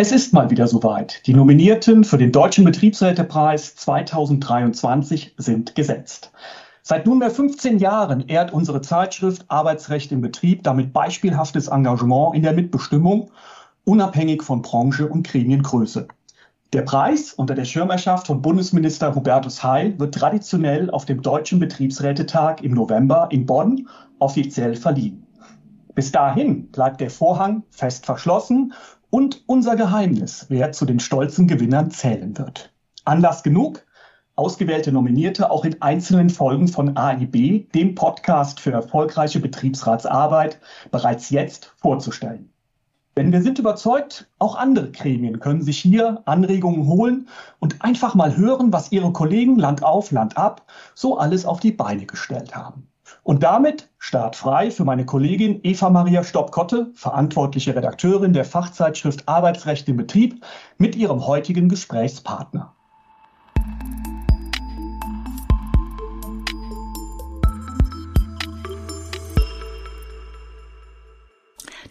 Es 0.00 0.12
ist 0.12 0.32
mal 0.32 0.48
wieder 0.48 0.68
soweit. 0.68 1.26
Die 1.26 1.34
Nominierten 1.34 2.04
für 2.04 2.18
den 2.18 2.30
Deutschen 2.30 2.64
Betriebsrätepreis 2.64 3.74
2023 3.74 5.34
sind 5.38 5.74
gesetzt. 5.74 6.30
Seit 6.82 7.04
nunmehr 7.04 7.32
15 7.32 7.80
Jahren 7.80 8.28
ehrt 8.28 8.52
unsere 8.52 8.80
Zeitschrift 8.80 9.44
Arbeitsrecht 9.48 10.12
im 10.12 10.20
Betrieb 10.20 10.62
damit 10.62 10.92
beispielhaftes 10.92 11.66
Engagement 11.66 12.36
in 12.36 12.44
der 12.44 12.52
Mitbestimmung, 12.52 13.32
unabhängig 13.82 14.44
von 14.44 14.62
Branche 14.62 15.08
und 15.08 15.26
Gremiengröße. 15.26 16.06
Der 16.72 16.82
Preis 16.82 17.32
unter 17.32 17.56
der 17.56 17.64
Schirmherrschaft 17.64 18.28
von 18.28 18.40
Bundesminister 18.40 19.16
Hubertus 19.16 19.64
Heil 19.64 19.98
wird 19.98 20.14
traditionell 20.14 20.92
auf 20.92 21.06
dem 21.06 21.22
Deutschen 21.22 21.58
Betriebsrätetag 21.58 22.62
im 22.62 22.70
November 22.70 23.26
in 23.32 23.46
Bonn 23.46 23.88
offiziell 24.20 24.76
verliehen. 24.76 25.26
Bis 25.96 26.12
dahin 26.12 26.68
bleibt 26.68 27.00
der 27.00 27.10
Vorhang 27.10 27.64
fest 27.70 28.06
verschlossen 28.06 28.72
und 29.10 29.42
unser 29.46 29.76
Geheimnis, 29.76 30.46
wer 30.48 30.72
zu 30.72 30.84
den 30.84 31.00
stolzen 31.00 31.48
Gewinnern 31.48 31.90
zählen 31.90 32.36
wird. 32.36 32.72
Anlass 33.04 33.42
genug, 33.42 33.84
ausgewählte 34.36 34.92
Nominierte 34.92 35.50
auch 35.50 35.64
in 35.64 35.80
einzelnen 35.82 36.30
Folgen 36.30 36.68
von 36.68 36.96
AIB, 36.96 37.72
dem 37.72 37.94
Podcast 37.94 38.60
für 38.60 38.72
erfolgreiche 38.72 39.40
Betriebsratsarbeit, 39.40 40.60
bereits 40.90 41.30
jetzt 41.30 41.72
vorzustellen. 41.76 42.52
Denn 43.16 43.32
wir 43.32 43.42
sind 43.42 43.58
überzeugt, 43.58 44.30
auch 44.38 44.54
andere 44.54 44.92
Gremien 44.92 45.40
können 45.40 45.62
sich 45.62 45.80
hier 45.80 46.22
Anregungen 46.24 46.86
holen 46.86 47.28
und 47.58 47.82
einfach 47.82 48.14
mal 48.14 48.36
hören, 48.36 48.72
was 48.72 48.92
ihre 48.92 49.12
Kollegen 49.12 49.56
Land 49.56 49.82
auf, 49.82 50.12
Land 50.12 50.36
ab 50.36 50.70
so 50.94 51.18
alles 51.18 51.44
auf 51.44 51.58
die 51.58 51.72
Beine 51.72 52.06
gestellt 52.06 52.54
haben. 52.54 52.86
Und 53.28 53.42
damit 53.42 53.90
startfrei 53.98 54.70
für 54.70 54.86
meine 54.86 55.04
Kollegin 55.04 55.60
Eva 55.62 55.90
Maria 55.90 56.24
Stopp-Kotte, 56.24 56.92
verantwortliche 56.94 57.76
Redakteurin 57.76 58.32
der 58.32 58.46
Fachzeitschrift 58.46 59.28
Arbeitsrecht 59.28 59.86
im 59.90 59.98
Betrieb, 59.98 60.42
mit 60.78 60.96
ihrem 60.96 61.26
heutigen 61.26 61.68
Gesprächspartner. 61.68 62.74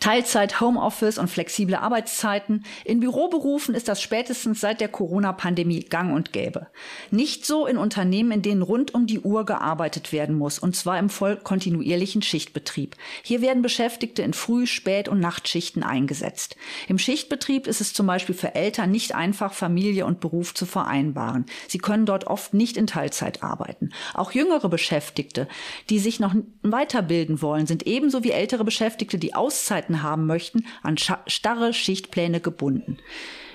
Teilzeit, 0.07 0.61
Homeoffice 0.61 1.17
und 1.17 1.27
flexible 1.27 1.75
Arbeitszeiten. 1.75 2.63
In 2.85 3.01
Büroberufen 3.01 3.75
ist 3.75 3.89
das 3.89 4.01
spätestens 4.01 4.61
seit 4.61 4.79
der 4.79 4.87
Corona-Pandemie 4.87 5.81
gang 5.81 6.15
und 6.15 6.31
gäbe. 6.31 6.67
Nicht 7.11 7.45
so 7.45 7.67
in 7.67 7.77
Unternehmen, 7.77 8.31
in 8.31 8.41
denen 8.41 8.61
rund 8.61 8.93
um 8.93 9.05
die 9.05 9.19
Uhr 9.19 9.45
gearbeitet 9.45 10.13
werden 10.13 10.37
muss, 10.37 10.59
und 10.59 10.77
zwar 10.77 10.97
im 10.97 11.09
voll 11.09 11.35
kontinuierlichen 11.35 12.21
Schichtbetrieb. 12.21 12.95
Hier 13.21 13.41
werden 13.41 13.61
Beschäftigte 13.61 14.21
in 14.21 14.31
Früh-, 14.31 14.65
Spät- 14.65 15.09
und 15.09 15.19
Nachtschichten 15.19 15.83
eingesetzt. 15.83 16.55
Im 16.87 16.99
Schichtbetrieb 16.99 17.67
ist 17.67 17.81
es 17.81 17.91
zum 17.91 18.07
Beispiel 18.07 18.33
für 18.33 18.55
Eltern 18.55 18.91
nicht 18.91 19.13
einfach, 19.13 19.51
Familie 19.51 20.05
und 20.05 20.21
Beruf 20.21 20.53
zu 20.53 20.65
vereinbaren. 20.65 21.47
Sie 21.67 21.79
können 21.79 22.05
dort 22.05 22.27
oft 22.27 22.53
nicht 22.53 22.77
in 22.77 22.87
Teilzeit 22.87 23.43
arbeiten. 23.43 23.89
Auch 24.13 24.31
jüngere 24.31 24.69
Beschäftigte, 24.69 25.49
die 25.89 25.99
sich 25.99 26.21
noch 26.21 26.33
weiterbilden 26.63 27.41
wollen, 27.41 27.67
sind 27.67 27.85
ebenso 27.85 28.23
wie 28.23 28.31
ältere 28.31 28.63
Beschäftigte, 28.63 29.17
die 29.17 29.35
Auszeiten 29.35 29.96
haben 30.01 30.25
möchten, 30.25 30.65
an 30.83 30.97
starre 30.97 31.73
Schichtpläne 31.73 32.39
gebunden. 32.39 32.97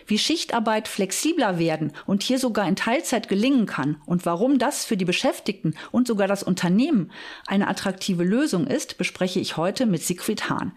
Wie 0.07 0.19
Schichtarbeit 0.19 0.89
flexibler 0.89 1.59
werden 1.59 1.93
und 2.07 2.23
hier 2.23 2.39
sogar 2.39 2.69
in 2.69 2.77
Teilzeit 2.77 3.29
gelingen 3.29 3.67
kann 3.67 3.97
und 4.05 4.27
warum 4.27 4.59
das 4.59 4.85
für 4.85 4.97
die 4.97 5.05
Beschäftigten 5.05 5.75
und 5.91 6.09
sogar 6.09 6.29
das 6.29 6.43
Unternehmen 6.43 7.11
eine 7.47 7.69
attraktive 7.69 8.25
Lösung 8.25 8.67
ist, 8.67 8.98
bespreche 8.98 9.41
ich 9.41 9.57
heute 9.57 9.87
mit 9.87 10.03
Siegfried 10.03 10.51
Hahn. 10.51 10.73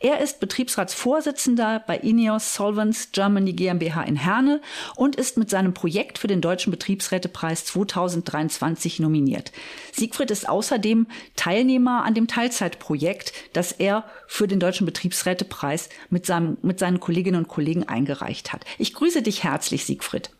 Er 0.00 0.20
ist 0.20 0.38
Betriebsratsvorsitzender 0.38 1.82
bei 1.84 1.96
Ineos 1.96 2.54
Solvents 2.54 3.10
Germany 3.10 3.52
GmbH 3.52 4.02
in 4.04 4.14
Herne 4.14 4.60
und 4.94 5.16
ist 5.16 5.36
mit 5.36 5.50
seinem 5.50 5.74
Projekt 5.74 6.18
für 6.18 6.28
den 6.28 6.40
Deutschen 6.40 6.70
Betriebsrätepreis 6.70 7.64
2023 7.64 9.00
nominiert. 9.00 9.50
Siegfried 9.92 10.30
ist 10.30 10.48
außerdem 10.48 11.08
Teilnehmer 11.34 12.04
an 12.04 12.14
dem 12.14 12.28
Teilzeitprojekt, 12.28 13.32
das 13.54 13.72
er 13.72 14.04
für 14.28 14.46
den 14.46 14.60
Deutschen 14.60 14.86
Betriebsrätepreis 14.86 15.88
mit, 16.10 16.26
seinem, 16.26 16.58
mit 16.62 16.78
seinen 16.78 17.00
Kolleginnen 17.00 17.38
und 17.38 17.48
Kollegen 17.48 17.88
eingereicht 17.88 18.52
hat. 18.52 18.64
Ich 18.78 18.94
grüße 18.94 19.22
dich 19.22 19.42
herzlich, 19.42 19.84
Siegfried. 19.84 20.30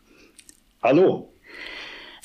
Hallo. 0.81 1.27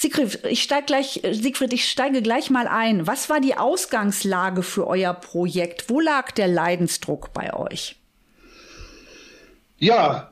Siegfried, 0.04 0.40
ich 0.50 0.62
steige 0.62 0.84
gleich, 0.84 1.22
Siegfried, 1.32 1.72
ich 1.72 1.88
steige 1.88 2.20
gleich 2.20 2.50
mal 2.50 2.66
ein. 2.66 3.06
Was 3.06 3.30
war 3.30 3.40
die 3.40 3.56
Ausgangslage 3.56 4.62
für 4.62 4.86
euer 4.86 5.14
Projekt? 5.14 5.88
Wo 5.88 5.98
lag 5.98 6.30
der 6.32 6.46
Leidensdruck 6.46 7.32
bei 7.32 7.54
euch? 7.54 7.96
Ja, 9.78 10.30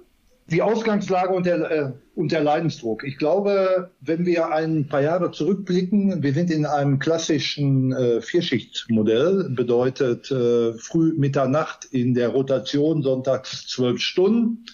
die 0.48 0.60
Ausgangslage 0.60 1.32
und 1.32 1.46
der, 1.46 1.70
äh, 1.70 1.92
und 2.14 2.32
der 2.32 2.42
Leidensdruck. 2.42 3.02
Ich 3.02 3.16
glaube, 3.16 3.90
wenn 4.02 4.26
wir 4.26 4.52
ein 4.52 4.88
paar 4.88 5.00
Jahre 5.00 5.30
zurückblicken, 5.30 6.22
wir 6.22 6.34
sind 6.34 6.50
in 6.50 6.66
einem 6.66 6.98
klassischen 6.98 7.94
äh, 7.94 8.20
Vierschichtmodell, 8.20 9.48
bedeutet 9.48 10.30
äh, 10.30 10.74
früh, 10.74 11.14
Mittag, 11.16 11.48
Nacht 11.48 11.86
in 11.86 12.12
der 12.12 12.28
Rotation 12.28 13.02
sonntags 13.02 13.66
zwölf 13.68 14.02
Stunden 14.02 14.66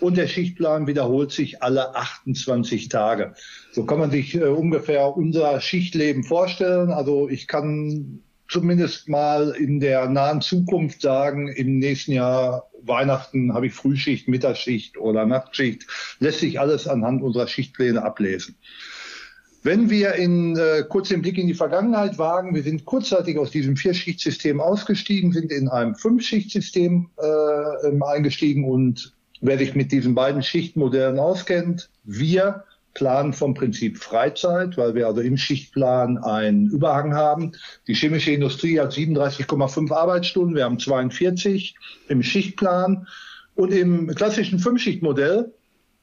und 0.00 0.16
der 0.16 0.26
Schichtplan 0.26 0.86
wiederholt 0.86 1.32
sich 1.32 1.62
alle 1.62 1.94
28 1.94 2.88
Tage. 2.88 3.34
So 3.72 3.84
kann 3.84 3.98
man 3.98 4.10
sich 4.10 4.34
äh, 4.34 4.44
ungefähr 4.44 5.16
unser 5.16 5.60
Schichtleben 5.60 6.24
vorstellen. 6.24 6.90
Also 6.90 7.28
ich 7.28 7.46
kann 7.46 8.20
zumindest 8.48 9.08
mal 9.08 9.50
in 9.50 9.80
der 9.80 10.08
nahen 10.08 10.40
Zukunft 10.40 11.02
sagen, 11.02 11.48
im 11.48 11.78
nächsten 11.78 12.12
Jahr 12.12 12.70
Weihnachten 12.82 13.52
habe 13.52 13.66
ich 13.66 13.74
Frühschicht, 13.74 14.28
Mittagsschicht 14.28 14.96
oder 14.98 15.26
Nachtschicht. 15.26 15.86
Lässt 16.20 16.40
sich 16.40 16.60
alles 16.60 16.86
anhand 16.86 17.22
unserer 17.22 17.48
Schichtpläne 17.48 18.02
ablesen. 18.02 18.56
Wenn 19.62 19.90
wir 19.90 20.14
in, 20.14 20.56
äh, 20.56 20.84
kurz 20.88 21.08
den 21.08 21.22
Blick 21.22 21.38
in 21.38 21.48
die 21.48 21.54
Vergangenheit 21.54 22.18
wagen, 22.18 22.54
wir 22.54 22.62
sind 22.62 22.84
kurzzeitig 22.84 23.36
aus 23.36 23.50
diesem 23.50 23.76
Vierschichtsystem 23.76 24.60
ausgestiegen, 24.60 25.32
sind 25.32 25.50
in 25.50 25.66
einem 25.66 25.96
Fünfschichtsystem 25.96 27.10
äh, 27.18 28.04
eingestiegen 28.04 28.62
und 28.62 29.15
wer 29.40 29.58
sich 29.58 29.74
mit 29.74 29.92
diesen 29.92 30.14
beiden 30.14 30.42
Schichtmodellen 30.42 31.18
auskennt, 31.18 31.90
wir 32.04 32.64
planen 32.94 33.34
vom 33.34 33.52
Prinzip 33.54 33.98
Freizeit, 33.98 34.78
weil 34.78 34.94
wir 34.94 35.06
also 35.06 35.20
im 35.20 35.36
Schichtplan 35.36 36.16
einen 36.18 36.70
Überhang 36.70 37.14
haben. 37.14 37.52
Die 37.86 37.94
chemische 37.94 38.32
Industrie 38.32 38.80
hat 38.80 38.92
37,5 38.92 39.92
Arbeitsstunden, 39.92 40.56
wir 40.56 40.64
haben 40.64 40.78
42 40.78 41.74
im 42.08 42.22
Schichtplan. 42.22 43.06
Und 43.54 43.72
im 43.72 44.08
klassischen 44.14 44.58
Fünfschichtmodell 44.58 45.52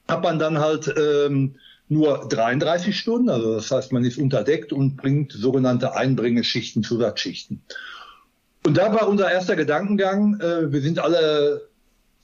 hat 0.08 0.24
man 0.24 0.38
dann 0.38 0.60
halt 0.60 0.94
ähm, 0.98 1.56
nur 1.90 2.28
33 2.30 2.98
Stunden, 2.98 3.30
also 3.30 3.56
das 3.56 3.72
heißt, 3.72 3.92
man 3.92 4.06
ist 4.06 4.18
unterdeckt 4.18 4.72
und 4.72 4.96
bringt 4.96 5.32
sogenannte 5.32 5.96
Einbringeschichten, 5.96 6.84
Zusatzschichten. 6.84 7.62
Und 8.66 8.78
da 8.78 8.94
war 8.94 9.08
unser 9.08 9.32
erster 9.32 9.56
Gedankengang, 9.56 10.40
äh, 10.40 10.72
wir 10.72 10.82
sind 10.82 11.00
alle 11.00 11.70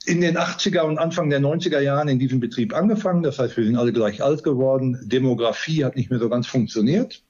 in 0.06 0.20
den 0.20 0.38
80er 0.38 0.80
und 0.80 0.98
Anfang 0.98 1.30
der 1.30 1.40
90er 1.40 1.80
Jahren 1.80 2.08
in 2.08 2.18
diesem 2.18 2.40
Betrieb 2.40 2.74
angefangen. 2.74 3.22
Das 3.22 3.38
heißt, 3.38 3.56
wir 3.56 3.64
sind 3.64 3.76
alle 3.76 3.92
gleich 3.92 4.22
alt 4.22 4.42
geworden. 4.42 4.98
Demografie 5.02 5.84
hat 5.84 5.96
nicht 5.96 6.10
mehr 6.10 6.18
so 6.18 6.28
ganz 6.28 6.46
funktioniert. 6.46 7.22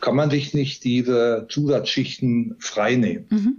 Kann 0.00 0.16
man 0.16 0.30
sich 0.30 0.54
nicht 0.54 0.84
diese 0.84 1.46
Zusatzschichten 1.48 2.56
freinehmen. 2.60 3.26
Mhm. 3.30 3.56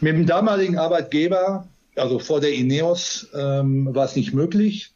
Mit 0.00 0.14
dem 0.14 0.26
damaligen 0.26 0.78
Arbeitgeber, 0.78 1.68
also 1.96 2.18
vor 2.18 2.40
der 2.40 2.54
Ineos, 2.54 3.28
ähm, 3.34 3.94
war 3.94 4.06
es 4.06 4.16
nicht 4.16 4.32
möglich. 4.32 4.93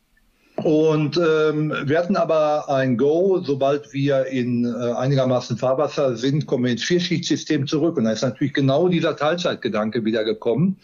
Und 0.65 1.17
ähm, 1.17 1.73
wir 1.85 1.99
hatten 1.99 2.17
aber 2.17 2.69
ein 2.69 2.97
Go, 2.97 3.41
sobald 3.45 3.93
wir 3.93 4.27
in 4.27 4.65
äh, 4.65 4.93
einigermaßen 4.93 5.57
Fahrwasser 5.57 6.17
sind, 6.17 6.47
kommen 6.47 6.65
wir 6.65 6.73
ins 6.73 6.85
Vierschichtsystem 6.85 7.67
zurück. 7.67 7.97
Und 7.97 8.05
da 8.05 8.13
ist 8.13 8.23
natürlich 8.23 8.55
genau 8.55 8.89
dieser 8.89 9.17
Teilzeitgedanke 9.17 10.05
wieder 10.05 10.25
gekommen. 10.25 10.79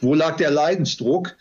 Wo 0.00 0.14
lag 0.14 0.36
der 0.36 0.50
Leidensdruck? 0.50 1.36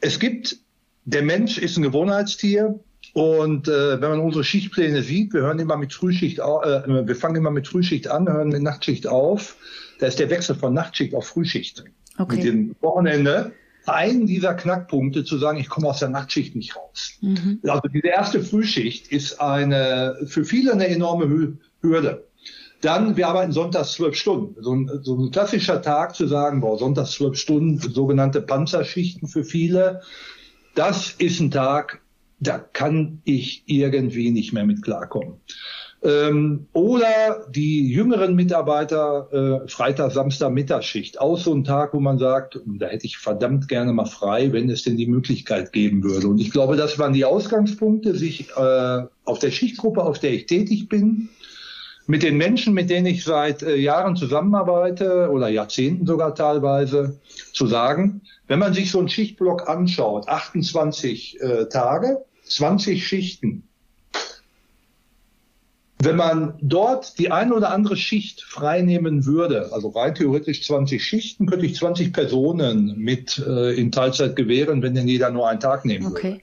Es 0.00 0.20
gibt, 0.20 0.58
der 1.04 1.22
Mensch 1.22 1.58
ist 1.58 1.76
ein 1.76 1.82
Gewohnheitstier. 1.82 2.78
Und 3.14 3.68
äh, 3.68 4.00
wenn 4.00 4.10
man 4.10 4.20
unsere 4.20 4.44
Schichtpläne 4.44 5.02
sieht, 5.02 5.34
wir 5.34 5.42
hören 5.42 5.58
immer 5.58 5.76
mit 5.76 5.92
Frühschicht, 5.92 6.38
äh, 6.38 6.42
wir 6.42 7.16
fangen 7.16 7.36
immer 7.36 7.50
mit 7.50 7.66
Frühschicht 7.66 8.08
an, 8.08 8.28
hören 8.28 8.48
mit 8.48 8.62
Nachtschicht 8.62 9.06
auf. 9.06 9.56
Da 9.98 10.06
ist 10.06 10.18
der 10.18 10.30
Wechsel 10.30 10.54
von 10.54 10.72
Nachtschicht 10.72 11.14
auf 11.14 11.26
Frühschicht. 11.26 11.84
Okay. 12.18 12.36
Mit 12.36 12.44
dem 12.44 12.76
Wochenende 12.80 13.52
einen 13.86 14.26
dieser 14.26 14.54
Knackpunkte 14.54 15.24
zu 15.24 15.38
sagen, 15.38 15.58
ich 15.58 15.68
komme 15.68 15.88
aus 15.88 15.98
der 15.98 16.08
Nachtschicht 16.08 16.56
nicht 16.56 16.76
raus. 16.76 17.18
Mhm. 17.20 17.60
Also 17.66 17.88
diese 17.88 18.08
erste 18.08 18.42
Frühschicht 18.42 19.08
ist 19.08 19.40
eine 19.40 20.16
für 20.26 20.44
viele 20.44 20.72
eine 20.72 20.88
enorme 20.88 21.58
Hürde. 21.80 22.26
Dann, 22.80 23.16
wir 23.16 23.28
arbeiten 23.28 23.52
sonntags 23.52 23.92
zwölf 23.92 24.14
Stunden. 24.14 24.62
So 24.62 24.74
ein, 24.74 24.90
so 25.02 25.16
ein 25.16 25.30
klassischer 25.30 25.80
Tag 25.80 26.14
zu 26.14 26.26
sagen, 26.26 26.60
boah, 26.60 26.78
sonntags 26.78 27.12
zwölf 27.12 27.38
Stunden, 27.38 27.78
sogenannte 27.78 28.42
Panzerschichten 28.42 29.26
für 29.26 29.44
viele. 29.44 30.02
Das 30.74 31.12
ist 31.12 31.40
ein 31.40 31.50
Tag, 31.50 32.02
da 32.40 32.58
kann 32.58 33.22
ich 33.24 33.62
irgendwie 33.66 34.30
nicht 34.30 34.52
mehr 34.52 34.66
mit 34.66 34.82
klarkommen. 34.82 35.40
Ähm, 36.04 36.66
oder 36.74 37.46
die 37.48 37.88
jüngeren 37.90 38.34
Mitarbeiter 38.34 39.62
äh, 39.64 39.68
Freitag, 39.68 40.12
Samstag, 40.12 40.52
Mittagsschicht. 40.52 41.18
Auch 41.18 41.38
so 41.38 41.54
ein 41.54 41.64
Tag, 41.64 41.94
wo 41.94 42.00
man 42.00 42.18
sagt, 42.18 42.60
da 42.66 42.86
hätte 42.86 43.06
ich 43.06 43.16
verdammt 43.16 43.68
gerne 43.68 43.92
mal 43.94 44.04
frei, 44.04 44.52
wenn 44.52 44.68
es 44.68 44.82
denn 44.82 44.98
die 44.98 45.06
Möglichkeit 45.06 45.72
geben 45.72 46.02
würde. 46.04 46.28
Und 46.28 46.40
ich 46.40 46.50
glaube, 46.50 46.76
das 46.76 46.98
waren 46.98 47.14
die 47.14 47.24
Ausgangspunkte, 47.24 48.14
sich 48.14 48.50
äh, 48.50 49.02
auf 49.24 49.38
der 49.38 49.50
Schichtgruppe, 49.50 50.02
auf 50.02 50.18
der 50.18 50.34
ich 50.34 50.44
tätig 50.44 50.90
bin, 50.90 51.30
mit 52.06 52.22
den 52.22 52.36
Menschen, 52.36 52.74
mit 52.74 52.90
denen 52.90 53.06
ich 53.06 53.24
seit 53.24 53.62
äh, 53.62 53.76
Jahren 53.76 54.14
zusammenarbeite 54.14 55.30
oder 55.30 55.48
Jahrzehnten 55.48 56.06
sogar 56.06 56.34
teilweise, 56.34 57.18
zu 57.54 57.66
sagen, 57.66 58.20
wenn 58.46 58.58
man 58.58 58.74
sich 58.74 58.90
so 58.90 58.98
einen 58.98 59.08
Schichtblock 59.08 59.70
anschaut, 59.70 60.28
28 60.28 61.40
äh, 61.40 61.64
Tage, 61.70 62.24
20 62.44 63.06
Schichten, 63.06 63.66
wenn 66.04 66.16
man 66.16 66.54
dort 66.60 67.18
die 67.18 67.30
eine 67.30 67.54
oder 67.54 67.70
andere 67.70 67.96
Schicht 67.96 68.42
freinehmen 68.42 69.26
würde, 69.26 69.72
also 69.72 69.88
rein 69.88 70.14
theoretisch 70.14 70.66
20 70.66 71.02
Schichten, 71.02 71.46
könnte 71.46 71.66
ich 71.66 71.76
20 71.76 72.12
Personen 72.12 72.98
mit 72.98 73.38
äh, 73.38 73.74
in 73.74 73.92
Teilzeit 73.92 74.36
gewähren, 74.36 74.82
wenn 74.82 74.94
denn 74.94 75.08
jeder 75.08 75.30
nur 75.30 75.48
einen 75.48 75.60
Tag 75.60 75.84
nehmen 75.84 76.06
okay. 76.06 76.40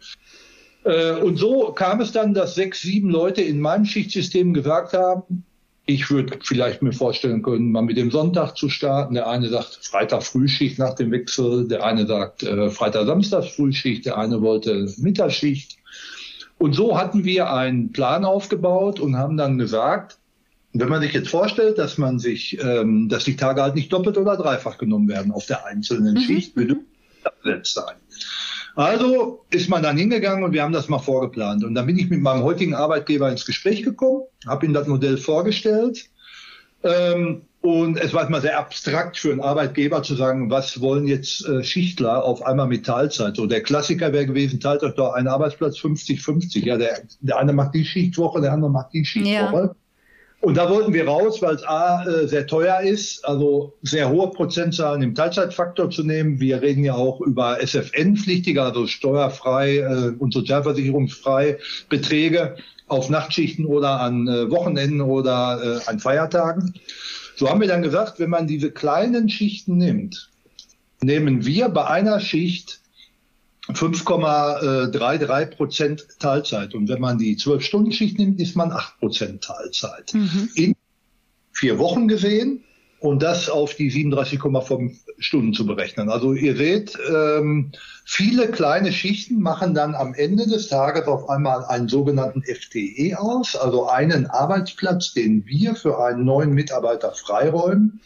würde. 0.84 1.18
Äh, 1.20 1.22
und 1.22 1.38
so 1.38 1.72
kam 1.72 2.02
es 2.02 2.12
dann, 2.12 2.34
dass 2.34 2.56
sechs, 2.56 2.82
sieben 2.82 3.10
Leute 3.10 3.42
in 3.42 3.60
meinem 3.60 3.86
Schichtsystem 3.86 4.54
gesagt 4.54 4.94
haben, 4.94 5.44
ich 5.86 6.10
würde 6.10 6.40
vielleicht 6.44 6.82
mir 6.82 6.94
vorstellen 6.94 7.42
können, 7.42 7.72
mal 7.72 7.82
mit 7.82 7.98
dem 7.98 8.12
Sonntag 8.12 8.56
zu 8.56 8.70
starten. 8.70 9.16
Der 9.16 9.28
eine 9.28 9.50
sagt 9.50 9.80
Freitag 9.82 10.24
Frühschicht 10.24 10.80
nach 10.80 10.94
dem 10.94 11.12
Wechsel, 11.12 11.68
der 11.68 11.84
eine 11.84 12.06
sagt 12.06 12.44
äh, 12.44 12.70
Freitag 12.70 13.08
Samstag 13.08 13.46
Frühschicht, 13.46 14.06
der 14.06 14.18
eine 14.18 14.42
wollte 14.42 14.88
Mittagsschicht. 14.98 15.78
Und 16.62 16.74
so 16.74 16.96
hatten 16.96 17.24
wir 17.24 17.52
einen 17.52 17.92
Plan 17.92 18.24
aufgebaut 18.24 19.00
und 19.00 19.18
haben 19.18 19.36
dann 19.36 19.58
gesagt, 19.58 20.20
wenn 20.74 20.90
man 20.90 21.02
sich 21.02 21.12
jetzt 21.12 21.30
vorstellt, 21.30 21.80
dass 21.80 21.98
man 21.98 22.20
sich, 22.20 22.64
ähm, 22.64 23.10
dass 23.10 23.24
die 23.24 23.36
Tage 23.36 23.64
halt 23.64 23.74
nicht 23.74 23.92
doppelt 23.92 24.16
oder 24.16 24.38
dreifach 24.38 24.78
genommen 24.78 25.10
werden 25.10 25.32
auf 25.32 25.48
der 25.48 25.66
einzelnen 25.66 26.14
mhm. 26.14 26.20
Schicht, 26.20 26.56
würde 26.56 26.78
das 27.44 27.74
sein. 27.74 27.96
Also 28.76 29.44
ist 29.50 29.70
man 29.70 29.82
dann 29.82 29.98
hingegangen 29.98 30.44
und 30.44 30.54
wir 30.54 30.62
haben 30.62 30.72
das 30.72 30.88
mal 30.88 31.00
vorgeplant. 31.00 31.64
Und 31.64 31.74
dann 31.74 31.88
bin 31.88 31.98
ich 31.98 32.12
mit 32.12 32.22
meinem 32.22 32.44
heutigen 32.44 32.76
Arbeitgeber 32.76 33.32
ins 33.32 33.48
Gespräch 33.48 33.82
gekommen, 33.82 34.22
habe 34.46 34.68
ihm 34.68 34.74
das 34.74 34.86
Modell 34.88 35.18
vorgestellt. 35.18 36.06
Ähm, 36.84 37.42
und 37.62 38.00
es 38.00 38.12
war 38.14 38.26
immer 38.26 38.42
sehr 38.42 38.58
abstrakt 38.58 39.18
für 39.18 39.32
einen 39.32 39.40
Arbeitgeber 39.40 40.02
zu 40.02 40.16
sagen, 40.16 40.50
was 40.50 40.82
wollen 40.82 41.06
jetzt 41.06 41.48
äh, 41.48 41.64
Schichtler 41.64 42.26
auf 42.26 42.44
einmal 42.44 42.68
mit 42.68 42.88
Teilzeit? 42.88 43.36
So 43.36 43.46
der 43.46 43.62
Klassiker 43.62 44.12
wäre 44.14 44.26
gewesen, 44.26 44.60
teilt 44.60 44.82
euch 44.82 44.96
doch 44.96 45.14
einen 45.14 45.28
Arbeitsplatz 45.28 45.78
50-50. 45.78 46.66
Ja, 46.66 46.78
der, 46.78 47.02
der 47.20 47.38
eine 47.38 47.54
macht 47.54 47.76
die 47.76 47.86
Schichtwoche, 47.86 48.42
der 48.42 48.54
andere 48.54 48.72
macht 48.72 48.94
die 48.94 49.06
Schichtwoche. 49.06 49.62
Ja. 49.62 49.76
Und 50.40 50.58
da 50.58 50.72
wollten 50.72 50.92
wir 50.92 51.08
raus, 51.08 51.40
weil 51.44 51.54
es 51.54 51.64
A 51.64 52.04
äh, 52.04 52.28
sehr 52.28 52.48
teuer 52.48 52.82
ist, 52.82 53.24
also 53.26 53.78
sehr 53.84 54.10
hohe 54.10 54.32
Prozentzahlen 54.32 55.04
im 55.04 55.14
Teilzeitfaktor 55.14 55.92
zu 55.92 56.04
nehmen. 56.04 56.40
Wir 56.40 56.64
reden 56.64 56.84
ja 56.84 56.96
auch 56.96 57.22
über 57.22 57.60
SFN-pflichtige, 57.62 58.64
also 58.64 58.88
steuerfrei 58.88 59.78
äh, 59.78 60.14
und 60.18 60.34
sozialversicherungsfrei 60.34 61.60
Beträge 61.90 62.56
auf 62.88 63.12
Nachtschichten 63.12 63.68
oder 63.68 64.00
an 64.00 64.28
äh, 64.28 64.50
Wochenenden 64.50 65.02
oder 65.02 65.80
äh, 65.86 65.88
an 65.88 66.00
Feiertagen. 66.00 66.74
So 67.42 67.50
haben 67.50 67.60
wir 67.60 67.68
dann 67.68 67.82
gesagt, 67.82 68.20
wenn 68.20 68.30
man 68.30 68.46
diese 68.46 68.70
kleinen 68.70 69.28
Schichten 69.28 69.76
nimmt, 69.76 70.30
nehmen 71.02 71.44
wir 71.44 71.70
bei 71.70 71.88
einer 71.88 72.20
Schicht 72.20 72.82
5,33 73.68 75.46
Prozent 75.48 76.08
Teilzeit. 76.20 76.76
Und 76.76 76.88
wenn 76.88 77.02
man 77.02 77.18
die 77.18 77.36
12-Stunden-Schicht 77.36 78.20
nimmt, 78.20 78.40
ist 78.40 78.56
man 78.56 78.72
8 78.72 79.00
Prozent 79.00 79.44
Teilzeit. 79.44 80.14
Mhm. 80.14 80.50
In 80.54 80.76
vier 81.52 81.80
Wochen 81.80 82.08
gesehen 82.08 82.64
und 83.02 83.24
das 83.24 83.50
auf 83.50 83.74
die 83.74 83.92
37,5 83.92 84.96
Stunden 85.18 85.54
zu 85.54 85.66
berechnen. 85.66 86.10
Also 86.10 86.34
ihr 86.34 86.56
seht, 86.56 86.98
ähm, 87.12 87.72
viele 88.06 88.48
kleine 88.48 88.94
Schichten 88.94 89.42
machen 89.42 89.74
dann 89.74 89.96
am 89.96 90.14
Ende 90.14 90.48
des 90.48 90.68
Tages 90.68 91.08
auf 91.08 91.28
einmal 91.28 91.66
einen 91.66 91.90
sogenannten 91.90 92.44
FTE 92.44 93.18
aus, 93.18 93.56
also 93.56 93.88
einen 93.90 94.28
Arbeitsplatz, 94.28 95.14
den 95.14 95.48
wir 95.48 95.74
für 95.76 96.00
einen 96.00 96.24
neuen 96.26 96.54
Mitarbeiter 96.54 97.12
freiräumen 97.12 98.00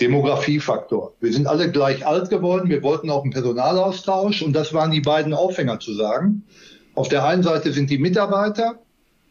Demografiefaktor. 0.00 1.14
Wir 1.20 1.32
sind 1.32 1.46
alle 1.46 1.70
gleich 1.70 2.04
alt 2.04 2.28
geworden. 2.28 2.68
Wir 2.68 2.82
wollten 2.82 3.08
auch 3.08 3.22
einen 3.22 3.32
Personalaustausch 3.32 4.42
und 4.42 4.52
das 4.52 4.74
waren 4.74 4.90
die 4.90 5.00
beiden 5.00 5.32
Aufhänger 5.32 5.78
zu 5.78 5.94
sagen. 5.94 6.42
Auf 6.96 7.08
der 7.08 7.24
einen 7.24 7.44
Seite 7.44 7.72
sind 7.72 7.88
die 7.88 7.98
Mitarbeiter, 7.98 8.80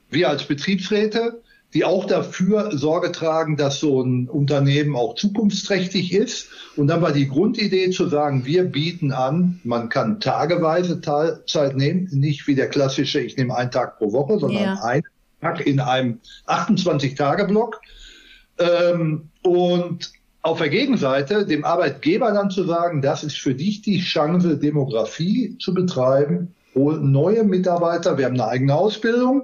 wir 0.10 0.30
als 0.30 0.46
Betriebsräte, 0.46 1.42
die 1.74 1.86
auch 1.86 2.06
dafür 2.06 2.78
Sorge 2.78 3.12
tragen, 3.12 3.56
dass 3.56 3.80
so 3.80 4.02
ein 4.02 4.28
Unternehmen 4.28 4.96
auch 4.96 5.16
zukunftsträchtig 5.16 6.14
ist. 6.14 6.50
Und 6.76 6.88
dann 6.88 7.02
war 7.02 7.14
die 7.14 7.28
Grundidee 7.28 7.92
zu 7.92 8.10
sagen, 8.10 8.46
wir 8.46 8.66
bieten 8.66 9.12
an, 9.12 9.60
man 9.64 9.90
kann 9.90 10.20
tageweise 10.20 11.00
Teilzeit 11.00 11.76
nehmen, 11.78 12.10
nicht 12.12 12.48
wie 12.48 12.56
der 12.56 12.70
klassische, 12.70 13.22
ich 13.22 13.38
nehme 13.38 13.56
einen 13.56 13.72
Tag 13.72 13.98
pro 13.98 14.12
Woche, 14.12 14.40
sondern 14.40 14.64
ja. 14.64 14.82
einen 14.84 15.04
Tag 15.40 15.66
in 15.66 15.80
einem 15.80 16.20
28-Tage-Block. 16.48 17.82
Ähm, 18.60 19.30
und 19.44 20.12
auf 20.42 20.58
der 20.58 20.70
Gegenseite 20.70 21.46
dem 21.46 21.64
Arbeitgeber 21.64 22.32
dann 22.32 22.50
zu 22.50 22.64
sagen, 22.66 23.02
das 23.02 23.24
ist 23.24 23.38
für 23.38 23.54
dich 23.56 23.82
die 23.82 24.02
Chance, 24.02 24.58
Demografie 24.58 25.56
zu 25.60 25.74
betreiben, 25.74 26.54
hol 26.74 27.00
neue 27.00 27.44
Mitarbeiter, 27.44 28.18
wir 28.18 28.26
haben 28.26 28.34
eine 28.34 28.48
eigene 28.48 28.76
Ausbildung, 28.76 29.44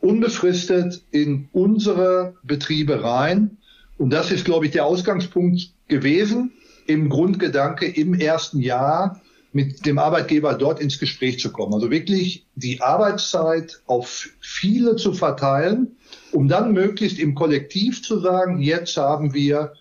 unbefristet 0.00 1.02
in 1.10 1.48
unsere 1.52 2.34
Betriebe 2.42 3.02
rein. 3.02 3.58
Und 3.96 4.10
das 4.10 4.30
ist, 4.30 4.44
glaube 4.44 4.66
ich, 4.66 4.72
der 4.72 4.86
Ausgangspunkt 4.86 5.72
gewesen, 5.88 6.52
im 6.86 7.08
Grundgedanke 7.08 7.86
im 7.86 8.14
ersten 8.14 8.60
Jahr 8.60 9.20
mit 9.52 9.86
dem 9.86 9.98
Arbeitgeber 9.98 10.54
dort 10.54 10.80
ins 10.80 10.98
Gespräch 10.98 11.40
zu 11.40 11.50
kommen. 11.50 11.74
Also 11.74 11.90
wirklich 11.90 12.46
die 12.54 12.80
Arbeitszeit 12.80 13.80
auf 13.86 14.28
viele 14.40 14.96
zu 14.96 15.12
verteilen, 15.12 15.96
um 16.32 16.48
dann 16.48 16.72
möglichst 16.72 17.18
im 17.18 17.34
Kollektiv 17.34 18.02
zu 18.02 18.20
sagen, 18.20 18.60
jetzt 18.60 18.96
haben 18.96 19.34
wir 19.34 19.72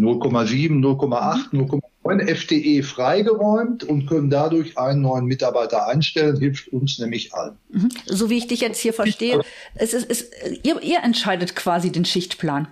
0,7, 0.00 0.80
0,8, 0.80 1.52
0,9 1.52 1.80
FTE 2.08 2.82
freigeräumt 2.82 3.84
und 3.84 4.06
können 4.06 4.30
dadurch 4.30 4.78
einen 4.78 5.02
neuen 5.02 5.26
Mitarbeiter 5.26 5.86
einstellen, 5.86 6.36
hilft 6.38 6.68
uns 6.68 6.98
nämlich 6.98 7.34
allen. 7.34 7.56
Mhm. 7.70 7.88
So 8.06 8.30
wie 8.30 8.38
ich 8.38 8.46
dich 8.46 8.60
jetzt 8.60 8.78
hier 8.78 8.92
verstehe, 8.92 9.40
es 9.74 9.94
ist, 9.94 10.10
es, 10.10 10.30
ihr, 10.62 10.82
ihr 10.82 11.02
entscheidet 11.02 11.56
quasi 11.56 11.90
den 11.92 12.04
Schichtplan. 12.04 12.68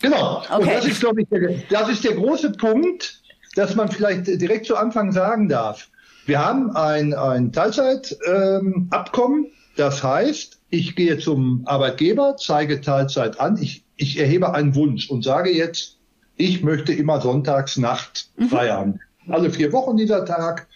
Genau. 0.00 0.42
Okay. 0.50 0.62
Und 0.62 0.66
das 0.66 0.86
ist, 0.86 1.00
glaube 1.00 1.22
ich, 1.22 1.28
der, 1.28 1.62
das 1.70 1.88
ist 1.88 2.04
der 2.04 2.14
große 2.14 2.52
Punkt, 2.52 3.22
dass 3.54 3.74
man 3.74 3.90
vielleicht 3.90 4.26
direkt 4.26 4.66
zu 4.66 4.76
Anfang 4.76 5.12
sagen 5.12 5.48
darf. 5.48 5.88
Wir 6.26 6.44
haben 6.44 6.70
ein, 6.76 7.14
ein 7.14 7.52
Teilzeitabkommen. 7.52 9.44
Ähm, 9.44 9.52
das 9.76 10.02
heißt, 10.02 10.58
ich 10.70 10.96
gehe 10.96 11.18
zum 11.18 11.62
Arbeitgeber, 11.66 12.36
zeige 12.38 12.80
Teilzeit 12.80 13.38
an, 13.38 13.56
ich, 13.60 13.84
ich 13.96 14.18
erhebe 14.18 14.52
einen 14.54 14.74
Wunsch 14.74 15.10
und 15.10 15.22
sage 15.22 15.50
jetzt, 15.50 15.95
ich 16.36 16.62
möchte 16.62 16.92
immer 16.92 17.20
sonntags 17.20 17.76
Nacht 17.76 18.30
mhm. 18.36 18.48
Feierabend. 18.48 19.00
Alle 19.28 19.50
vier 19.50 19.72
Wochen 19.72 19.96
dieser 19.96 20.24
Tag. 20.24 20.68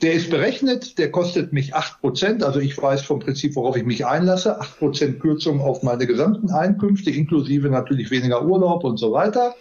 Der 0.00 0.12
ist 0.12 0.30
berechnet, 0.30 0.96
der 0.98 1.10
kostet 1.10 1.52
mich 1.52 1.74
acht 1.74 2.00
Prozent. 2.00 2.44
Also 2.44 2.60
ich 2.60 2.80
weiß 2.80 3.02
vom 3.02 3.18
Prinzip, 3.18 3.56
worauf 3.56 3.76
ich 3.76 3.84
mich 3.84 4.06
einlasse. 4.06 4.60
Acht 4.60 4.78
Prozent 4.78 5.18
Kürzung 5.18 5.60
auf 5.60 5.82
meine 5.82 6.06
gesamten 6.06 6.50
Einkünfte, 6.50 7.10
inklusive 7.10 7.68
natürlich 7.68 8.10
weniger 8.10 8.44
Urlaub 8.44 8.84
und 8.84 8.96
so 8.96 9.12
weiter. 9.12 9.56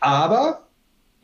Aber 0.00 0.66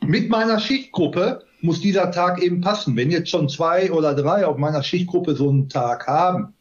mit 0.01 0.29
meiner 0.29 0.59
Schichtgruppe 0.59 1.43
muss 1.61 1.79
dieser 1.79 2.09
Tag 2.11 2.41
eben 2.41 2.61
passen. 2.61 2.97
Wenn 2.97 3.11
jetzt 3.11 3.29
schon 3.29 3.49
zwei 3.49 3.91
oder 3.91 4.15
drei 4.15 4.45
auf 4.47 4.57
meiner 4.57 4.81
Schichtgruppe 4.81 5.35
so 5.35 5.49
einen 5.49 5.69
Tag 5.69 6.07
haben, 6.07 6.54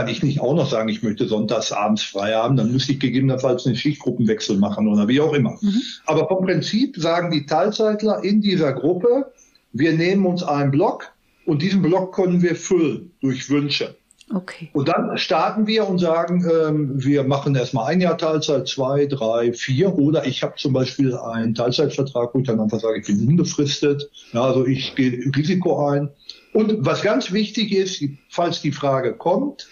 kann 0.00 0.08
ich 0.08 0.22
nicht 0.22 0.40
auch 0.40 0.54
noch 0.54 0.70
sagen, 0.70 0.88
ich 0.88 1.02
möchte 1.02 1.28
sonntags 1.28 1.72
abends 1.72 2.02
frei 2.02 2.32
haben, 2.32 2.56
dann 2.56 2.72
müsste 2.72 2.92
ich 2.92 3.00
gegebenenfalls 3.00 3.66
einen 3.66 3.76
Schichtgruppenwechsel 3.76 4.56
machen 4.56 4.88
oder 4.88 5.08
wie 5.08 5.20
auch 5.20 5.34
immer. 5.34 5.58
Mhm. 5.60 5.82
Aber 6.06 6.26
vom 6.26 6.46
Prinzip 6.46 6.96
sagen 6.96 7.30
die 7.30 7.44
Teilzeitler 7.44 8.24
in 8.24 8.40
dieser 8.40 8.72
Gruppe, 8.72 9.30
wir 9.74 9.92
nehmen 9.92 10.24
uns 10.24 10.42
einen 10.42 10.70
Block 10.70 11.12
und 11.44 11.60
diesen 11.60 11.82
Block 11.82 12.14
können 12.14 12.40
wir 12.40 12.56
füllen 12.56 13.10
durch 13.20 13.50
Wünsche. 13.50 13.94
Okay. 14.34 14.70
Und 14.72 14.88
dann 14.88 15.18
starten 15.18 15.66
wir 15.66 15.86
und 15.86 15.98
sagen, 15.98 16.48
ähm, 16.50 16.92
wir 16.94 17.24
machen 17.24 17.54
erstmal 17.54 17.92
ein 17.92 18.00
Jahr 18.00 18.16
Teilzeit, 18.16 18.68
zwei, 18.68 19.04
drei, 19.04 19.52
vier. 19.52 19.98
Oder 19.98 20.24
ich 20.24 20.42
habe 20.42 20.54
zum 20.56 20.72
Beispiel 20.72 21.14
einen 21.14 21.54
Teilzeitvertrag, 21.54 22.30
wo 22.32 22.38
ich 22.38 22.46
dann 22.46 22.60
einfach 22.60 22.80
sage, 22.80 23.00
ich 23.00 23.06
bin 23.06 23.28
unbefristet. 23.28 24.08
Ja, 24.32 24.44
also 24.44 24.64
ich 24.64 24.94
gehe 24.94 25.30
Risiko 25.36 25.88
ein. 25.88 26.08
Und 26.54 26.86
was 26.86 27.02
ganz 27.02 27.32
wichtig 27.32 27.72
ist, 27.72 28.02
falls 28.30 28.62
die 28.62 28.72
Frage 28.72 29.12
kommt, 29.14 29.68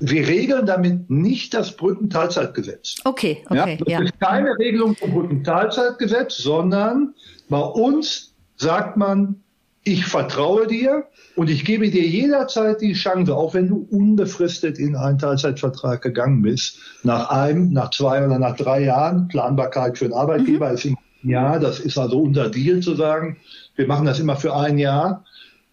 wir 0.00 0.26
regeln 0.28 0.66
damit 0.66 1.10
nicht 1.10 1.54
das 1.54 1.76
Brückenteilzeitgesetz. 1.76 2.96
Okay, 3.04 3.44
okay. 3.46 3.56
Ja, 3.56 3.76
das 3.76 3.88
ja. 3.88 4.00
ist 4.02 4.20
keine 4.20 4.56
Regelung 4.58 4.94
vom 4.94 5.12
Brückenteilzeitgesetz, 5.12 6.36
sondern 6.36 7.14
bei 7.48 7.60
uns 7.60 8.34
sagt 8.56 8.96
man, 8.96 9.40
ich 9.84 10.04
vertraue 10.04 10.66
dir 10.66 11.04
und 11.34 11.48
ich 11.48 11.64
gebe 11.64 11.88
dir 11.88 12.06
jederzeit 12.06 12.80
die 12.80 12.92
Chance, 12.92 13.34
auch 13.34 13.54
wenn 13.54 13.68
du 13.68 13.86
unbefristet 13.90 14.78
in 14.78 14.96
einen 14.96 15.18
Teilzeitvertrag 15.18 16.02
gegangen 16.02 16.42
bist, 16.42 16.78
nach 17.04 17.30
einem, 17.30 17.72
nach 17.72 17.90
zwei 17.90 18.24
oder 18.24 18.38
nach 18.38 18.56
drei 18.56 18.82
Jahren, 18.82 19.28
Planbarkeit 19.28 19.96
für 19.96 20.06
einen 20.06 20.14
Arbeitgeber 20.14 20.68
mhm. 20.68 20.74
ist 20.74 20.84
ein 20.84 20.96
Jahr, 21.22 21.58
das 21.58 21.80
ist 21.80 21.96
also 21.96 22.20
unser 22.20 22.50
Deal 22.50 22.80
zu 22.80 22.94
sagen, 22.94 23.38
wir 23.76 23.86
machen 23.86 24.06
das 24.06 24.20
immer 24.20 24.36
für 24.36 24.54
ein 24.54 24.78
Jahr, 24.78 25.24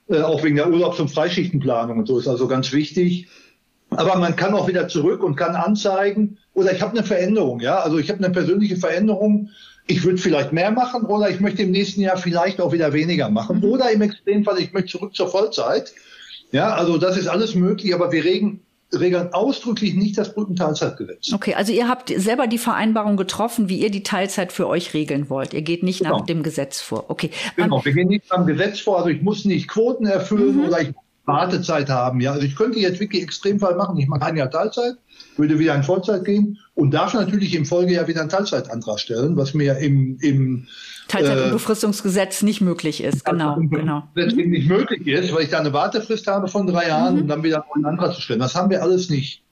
äh, 0.08 0.22
auch 0.22 0.44
wegen 0.44 0.55
der 0.55 0.70
Urlaubs- 0.70 1.00
und 1.00 1.10
Freischichtenplanung 1.10 2.00
und 2.00 2.08
so 2.08 2.20
ist 2.20 2.27
also 2.27 2.48
ganz 2.48 2.72
wichtig. 2.72 3.27
Aber 3.98 4.18
man 4.18 4.36
kann 4.36 4.54
auch 4.54 4.68
wieder 4.68 4.88
zurück 4.88 5.24
und 5.24 5.36
kann 5.36 5.56
anzeigen, 5.56 6.38
oder 6.54 6.72
ich 6.72 6.82
habe 6.82 6.98
eine 6.98 7.06
Veränderung, 7.06 7.60
ja, 7.60 7.80
also 7.80 7.98
ich 7.98 8.10
habe 8.10 8.24
eine 8.24 8.34
persönliche 8.34 8.78
Veränderung, 8.78 9.50
ich 9.88 10.04
würde 10.04 10.18
vielleicht 10.18 10.52
mehr 10.52 10.72
machen 10.72 11.06
oder 11.06 11.30
ich 11.30 11.40
möchte 11.40 11.64
im 11.64 11.72
nächsten 11.72 12.02
Jahr 12.02 12.18
vielleicht 12.18 12.60
auch 12.60 12.72
wieder 12.72 12.94
weniger 12.94 13.30
machen. 13.30 13.58
Mhm. 13.58 13.66
Oder 13.66 13.92
im 13.92 14.02
Extremfall, 14.02 14.60
ich 14.60 14.74
möchte 14.74 14.92
zurück 14.92 15.16
zur 15.16 15.28
Vollzeit. 15.28 15.94
Ja, 16.52 16.74
also 16.74 16.98
das 16.98 17.18
ist 17.18 17.28
alles 17.28 17.56
möglich, 17.56 17.94
aber 17.94 18.12
wir 18.12 18.24
regen, 18.24 18.62
regeln 18.94 19.34
ausdrücklich 19.34 19.96
nicht 19.96 20.18
das 20.18 20.34
Brückenteilzeitgesetz. 20.34 21.34
Okay, 21.34 21.54
also 21.54 21.72
ihr 21.72 21.88
habt 21.88 22.12
selber 22.16 22.48
die 22.48 22.58
Vereinbarung 22.58 23.18
getroffen, 23.18 23.70
wie 23.70 23.80
ihr 23.80 23.92
die 23.92 24.04
Teilzeit 24.04 24.52
für 24.52 24.68
euch 24.68 24.94
regeln 24.94 25.30
wollt. 25.30 25.54
Ihr 25.54 25.62
geht 25.62 25.84
nicht 25.84 26.00
genau. 26.00 26.20
nach 26.20 26.25
dem 26.25 26.44
Gesetz 26.44 26.82
vor. 26.82 27.06
Okay. 27.10 27.30
Genau, 27.56 27.84
wir 27.84 27.94
gehen 27.94 28.08
nicht 28.08 28.30
nach 28.30 28.38
dem 28.38 28.48
Gesetz 28.48 28.80
vor. 28.80 28.98
Also 28.98 29.10
ich 29.10 29.22
muss 29.22 29.46
nicht 29.46 29.68
Quoten 29.68 30.06
erfüllen 30.06 30.58
mhm. 30.58 30.66
oder 30.66 30.82
ich 30.82 30.94
Wartezeit 31.25 31.89
haben. 31.89 32.20
Ja, 32.20 32.34
also 32.34 32.46
ich 32.46 32.55
könnte 32.55 32.79
jetzt 32.79 33.00
wirklich 33.00 33.24
Extremfall 33.24 33.75
machen. 33.75 33.98
Ich 33.98 34.08
mache 34.08 34.24
ein 34.24 34.38
Jahr 34.38 34.50
Teilzeit, 34.50 34.96
würde 35.38 35.60
wieder 35.60 35.75
in 35.75 35.84
Vollzeit 35.84 36.24
gehen 36.25 36.60
und 36.75 36.91
darf 36.94 37.13
natürlich 37.13 37.55
im 37.55 37.65
Folgejahr 37.65 38.08
wieder 38.08 38.22
einen 38.22 38.29
Teilzeitantrag 38.29 39.00
stellen, 39.00 39.36
was 39.36 39.53
mir 39.53 39.77
im, 39.77 40.17
im 40.22 40.67
Teilzeit- 41.08 41.38
und 41.38 41.50
äh, 41.50 41.51
Befristungsgesetz 41.51 42.41
nicht 42.41 42.62
möglich 42.62 43.03
ist. 43.03 43.25
Genau, 43.25 43.58
genau. 43.58 44.03
Das 44.15 44.34
mhm. 44.36 44.50
nicht 44.50 44.70
möglich 44.70 45.08
ist, 45.08 45.34
weil 45.34 45.44
ich 45.44 45.50
da 45.50 45.60
eine 45.60 45.74
Wartefrist 45.74 46.27
habe 46.27 46.48
von 46.48 46.67
drei 46.67 46.88
Jahren, 46.88 47.15
mhm. 47.15 47.22
um 47.22 47.27
dann 47.27 47.44
wieder 47.44 47.65
einen 47.74 47.86
Antrag 47.86 48.13
zu 48.13 48.22
stellen. 48.22 48.39
Das 48.39 48.55
haben 48.55 48.70
wir 48.70 48.82
alles 48.82 49.10
nicht. 49.10 49.45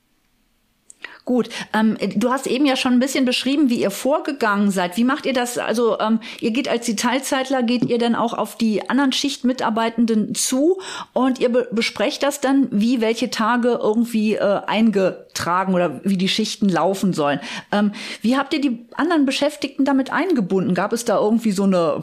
Gut, 1.26 1.48
ähm, 1.72 1.98
du 2.18 2.32
hast 2.32 2.48
eben 2.48 2.66
ja 2.66 2.76
schon 2.76 2.92
ein 2.92 3.00
bisschen 3.00 3.24
beschrieben, 3.24 3.70
wie 3.70 3.80
ihr 3.80 3.92
vorgegangen 3.92 4.72
seid. 4.72 4.98
Wie 4.98 5.06
macht 5.06 5.26
ihr 5.26 5.32
das? 5.32 5.58
Also 5.58 5.98
ähm, 6.02 6.20
ihr 6.42 6.52
geht 6.52 6.68
als 6.68 6.86
die 6.86 6.98
Teilzeitler, 6.98 7.64
geht 7.64 7.86
ihr 7.86 7.98
dann 7.98 8.14
auch 8.16 8.34
auf 8.34 8.58
die 8.58 8.90
anderen 8.90 9.14
Schichtmitarbeitenden 9.14 10.36
zu 10.36 10.82
und 11.14 11.40
ihr 11.40 11.50
be 11.50 11.70
besprecht 11.72 12.24
das 12.24 12.42
dann, 12.42 12.68
wie 12.72 13.00
welche 13.00 13.30
Tage 13.30 13.80
irgendwie 13.82 14.36
äh, 14.36 14.62
eingetragen 14.68 15.74
oder 15.74 16.02
wie 16.04 16.18
die 16.18 16.28
Schichten 16.28 16.68
laufen 16.68 17.14
sollen. 17.14 17.40
Ähm, 17.72 17.94
wie 18.22 18.36
habt 18.36 18.54
ihr 18.54 18.60
die 18.60 18.86
anderen 18.96 19.26
Beschäftigten 19.26 19.86
damit 19.86 20.12
eingebunden? 20.12 20.74
Gab 20.74 20.92
es 20.92 21.06
da 21.06 21.18
irgendwie 21.18 21.54
so 21.54 21.64
eine, 21.64 22.02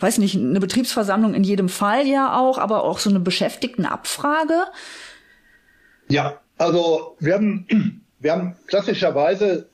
weiß 0.00 0.16
nicht, 0.16 0.36
eine 0.36 0.60
Betriebsversammlung 0.60 1.34
in 1.34 1.44
jedem 1.44 1.68
Fall 1.68 2.06
ja 2.06 2.38
auch, 2.38 2.56
aber 2.56 2.84
auch 2.84 2.98
so 2.98 3.10
eine 3.10 3.20
Beschäftigtenabfrage? 3.20 4.64
Ja, 6.08 6.40
also 6.56 7.16
wir 7.20 7.34
haben 7.34 8.01
wir 8.22 8.32
haben 8.32 8.56
klassischerweise 8.66 9.68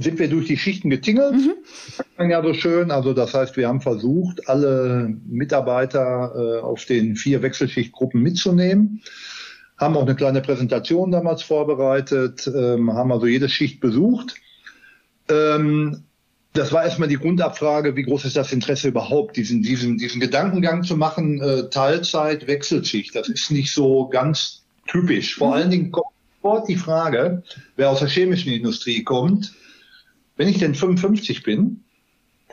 sind 0.00 0.18
wir 0.18 0.28
durch 0.28 0.46
die 0.46 0.56
Schichten 0.56 0.90
getingelt, 0.90 1.34
mhm. 1.34 2.30
ja 2.30 2.42
so 2.42 2.52
schön. 2.52 2.90
Also 2.90 3.12
das 3.12 3.32
heißt, 3.32 3.56
wir 3.56 3.68
haben 3.68 3.80
versucht, 3.80 4.48
alle 4.48 5.14
Mitarbeiter 5.26 6.32
äh, 6.34 6.60
auf 6.60 6.84
den 6.84 7.16
vier 7.16 7.42
Wechselschichtgruppen 7.42 8.20
mitzunehmen, 8.20 9.02
haben 9.78 9.96
auch 9.96 10.02
eine 10.02 10.16
kleine 10.16 10.40
Präsentation 10.40 11.12
damals 11.12 11.42
vorbereitet, 11.42 12.50
ähm, 12.52 12.92
haben 12.92 13.12
also 13.12 13.26
jede 13.26 13.48
Schicht 13.48 13.80
besucht. 13.80 14.34
Ähm, 15.28 16.02
das 16.54 16.72
war 16.72 16.84
erstmal 16.84 17.08
die 17.08 17.16
Grundabfrage, 17.16 17.96
wie 17.96 18.02
groß 18.02 18.24
ist 18.26 18.36
das 18.36 18.52
Interesse 18.52 18.88
überhaupt, 18.88 19.36
diesen, 19.36 19.62
diesen, 19.62 19.98
diesen 19.98 20.20
Gedankengang 20.20 20.84
zu 20.84 20.96
machen, 20.96 21.40
äh, 21.40 21.68
Teilzeit, 21.68 22.46
Wechselschicht. 22.46 23.14
Das 23.14 23.28
ist 23.28 23.50
nicht 23.50 23.72
so 23.72 24.08
ganz 24.08 24.64
typisch. 24.86 25.36
Vor 25.36 25.48
mhm. 25.48 25.54
allen 25.54 25.70
Dingen 25.70 25.90
kommt 25.90 26.13
sofort 26.44 26.68
die 26.68 26.76
Frage, 26.76 27.42
wer 27.76 27.90
aus 27.90 28.00
der 28.00 28.08
chemischen 28.08 28.52
Industrie 28.52 29.02
kommt, 29.02 29.54
wenn 30.36 30.48
ich 30.48 30.58
denn 30.58 30.74
55 30.74 31.42
bin, 31.42 31.82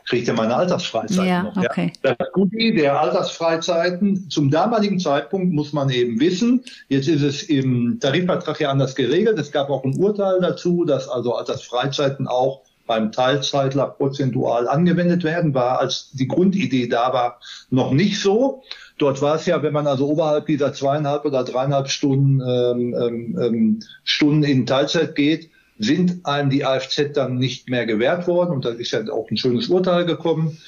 kriege 0.05 0.21
ich 0.21 0.27
ja 0.27 0.33
meine 0.33 0.55
Altersfreizeit 0.55 1.27
ja, 1.27 1.43
noch. 1.43 1.57
Okay. 1.57 1.91
Ja. 2.03 2.15
Das 2.15 2.31
Gute 2.31 2.73
der 2.73 2.99
Altersfreizeiten, 2.99 4.29
zum 4.29 4.49
damaligen 4.49 4.99
Zeitpunkt 4.99 5.53
muss 5.53 5.73
man 5.73 5.89
eben 5.89 6.19
wissen, 6.19 6.63
jetzt 6.87 7.07
ist 7.07 7.21
es 7.21 7.43
im 7.43 7.99
Tarifvertrag 7.99 8.61
ja 8.61 8.71
anders 8.71 8.95
geregelt, 8.95 9.37
es 9.37 9.51
gab 9.51 9.69
auch 9.69 9.83
ein 9.83 9.95
Urteil 9.97 10.39
dazu, 10.39 10.85
dass 10.85 11.09
also 11.09 11.35
Altersfreizeiten 11.35 12.27
auch 12.27 12.61
beim 12.87 13.11
Teilzeitler 13.11 13.87
prozentual 13.87 14.67
angewendet 14.67 15.23
werden, 15.23 15.53
war 15.53 15.79
als 15.79 16.11
die 16.11 16.27
Grundidee 16.27 16.87
da 16.87 17.13
war 17.13 17.39
noch 17.69 17.91
nicht 17.91 18.19
so. 18.19 18.63
Dort 19.01 19.19
war 19.19 19.35
es 19.35 19.47
ja, 19.47 19.63
wenn 19.63 19.73
man 19.73 19.87
also 19.87 20.07
oberhalb 20.07 20.45
dieser 20.45 20.73
zweieinhalb 20.73 21.25
oder 21.25 21.43
dreieinhalb 21.43 21.89
Stunden, 21.89 22.39
ähm, 22.39 22.93
ähm, 22.93 23.39
ähm, 23.41 23.79
Stunden 24.03 24.43
in 24.43 24.67
Teilzeit 24.67 25.15
geht, 25.15 25.49
sind 25.79 26.23
einem 26.23 26.51
die 26.51 26.63
AFZ 26.63 27.13
dann 27.15 27.39
nicht 27.39 27.67
mehr 27.67 27.87
gewährt 27.87 28.27
worden. 28.27 28.51
Und 28.51 28.63
da 28.63 28.69
ist 28.69 28.91
ja 28.91 29.01
auch 29.11 29.27
ein 29.31 29.37
schönes 29.37 29.69
Urteil 29.69 30.05
gekommen. 30.05 30.59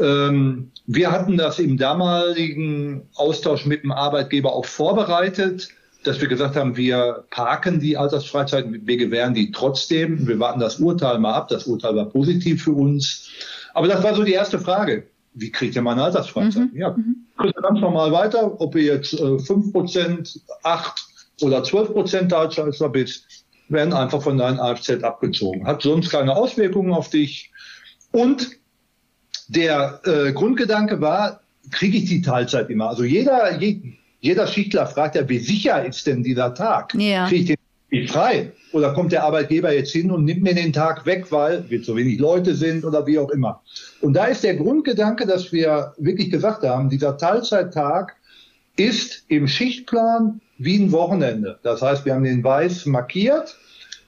Ähm, 0.00 0.72
wir 0.86 1.12
hatten 1.12 1.36
das 1.36 1.60
im 1.60 1.78
damaligen 1.78 3.02
Austausch 3.14 3.64
mit 3.64 3.84
dem 3.84 3.92
Arbeitgeber 3.92 4.56
auch 4.56 4.66
vorbereitet, 4.66 5.68
dass 6.02 6.20
wir 6.20 6.26
gesagt 6.26 6.56
haben, 6.56 6.76
wir 6.76 7.26
parken 7.30 7.78
die 7.78 7.96
Altersfreizeit, 7.96 8.66
wir 8.68 8.96
gewähren 8.96 9.34
die 9.34 9.52
trotzdem. 9.52 10.26
Wir 10.26 10.40
warten 10.40 10.58
das 10.58 10.80
Urteil 10.80 11.20
mal 11.20 11.34
ab. 11.34 11.46
Das 11.46 11.68
Urteil 11.68 11.94
war 11.94 12.06
positiv 12.06 12.64
für 12.64 12.72
uns. 12.72 13.28
Aber 13.72 13.86
das 13.86 14.02
war 14.02 14.16
so 14.16 14.24
die 14.24 14.32
erste 14.32 14.58
Frage 14.58 15.04
wie 15.40 15.50
kriegt 15.50 15.76
ihr 15.76 15.82
meine 15.82 16.02
Altersfreizeit? 16.02 16.72
Mhm. 16.72 16.78
Ja, 16.78 16.90
mhm. 16.90 17.26
kriegt 17.36 17.56
ihr 17.56 17.62
ganz 17.62 17.80
normal 17.80 18.12
weiter, 18.12 18.60
ob 18.60 18.74
ihr 18.74 18.94
jetzt 18.94 19.14
äh, 19.14 19.16
5%, 19.16 20.40
8 20.62 21.06
oder 21.42 21.62
12% 21.62 22.28
Teilzeitler 22.28 22.88
bist, 22.88 23.26
werden 23.68 23.92
einfach 23.92 24.22
von 24.22 24.38
deinem 24.38 24.58
AFZ 24.58 25.02
abgezogen. 25.02 25.66
Hat 25.66 25.82
sonst 25.82 26.10
keine 26.10 26.34
Auswirkungen 26.36 26.92
auf 26.92 27.10
dich. 27.10 27.52
Und 28.12 28.58
der 29.48 30.00
äh, 30.04 30.32
Grundgedanke 30.32 31.00
war, 31.00 31.40
kriege 31.70 31.98
ich 31.98 32.06
die 32.06 32.22
Teilzeit 32.22 32.70
immer? 32.70 32.88
Also 32.88 33.04
jeder, 33.04 33.58
je, 33.58 33.80
jeder 34.20 34.46
Schichtler 34.46 34.86
fragt 34.86 35.16
ja, 35.16 35.28
wie 35.28 35.38
sicher 35.38 35.84
ist 35.84 36.06
denn 36.06 36.22
dieser 36.22 36.54
Tag? 36.54 36.94
Ja. 36.94 37.26
Kriege 37.28 37.40
ich 37.40 37.46
den 37.48 37.57
ich 37.90 38.10
frei? 38.10 38.52
Oder 38.72 38.92
kommt 38.92 39.12
der 39.12 39.24
Arbeitgeber 39.24 39.72
jetzt 39.72 39.92
hin 39.92 40.10
und 40.10 40.24
nimmt 40.24 40.42
mir 40.42 40.54
den 40.54 40.72
Tag 40.72 41.06
weg, 41.06 41.30
weil 41.30 41.68
wir 41.70 41.82
zu 41.82 41.96
wenig 41.96 42.18
Leute 42.18 42.54
sind 42.54 42.84
oder 42.84 43.06
wie 43.06 43.18
auch 43.18 43.30
immer? 43.30 43.62
Und 44.00 44.14
da 44.14 44.26
ist 44.26 44.44
der 44.44 44.56
Grundgedanke, 44.56 45.26
dass 45.26 45.52
wir 45.52 45.94
wirklich 45.96 46.30
gesagt 46.30 46.64
haben, 46.64 46.90
dieser 46.90 47.16
Teilzeittag 47.16 48.16
ist 48.76 49.24
im 49.28 49.48
Schichtplan 49.48 50.40
wie 50.58 50.78
ein 50.78 50.92
Wochenende. 50.92 51.58
Das 51.62 51.82
heißt, 51.82 52.04
wir 52.04 52.14
haben 52.14 52.24
den 52.24 52.44
weiß 52.44 52.86
markiert. 52.86 53.56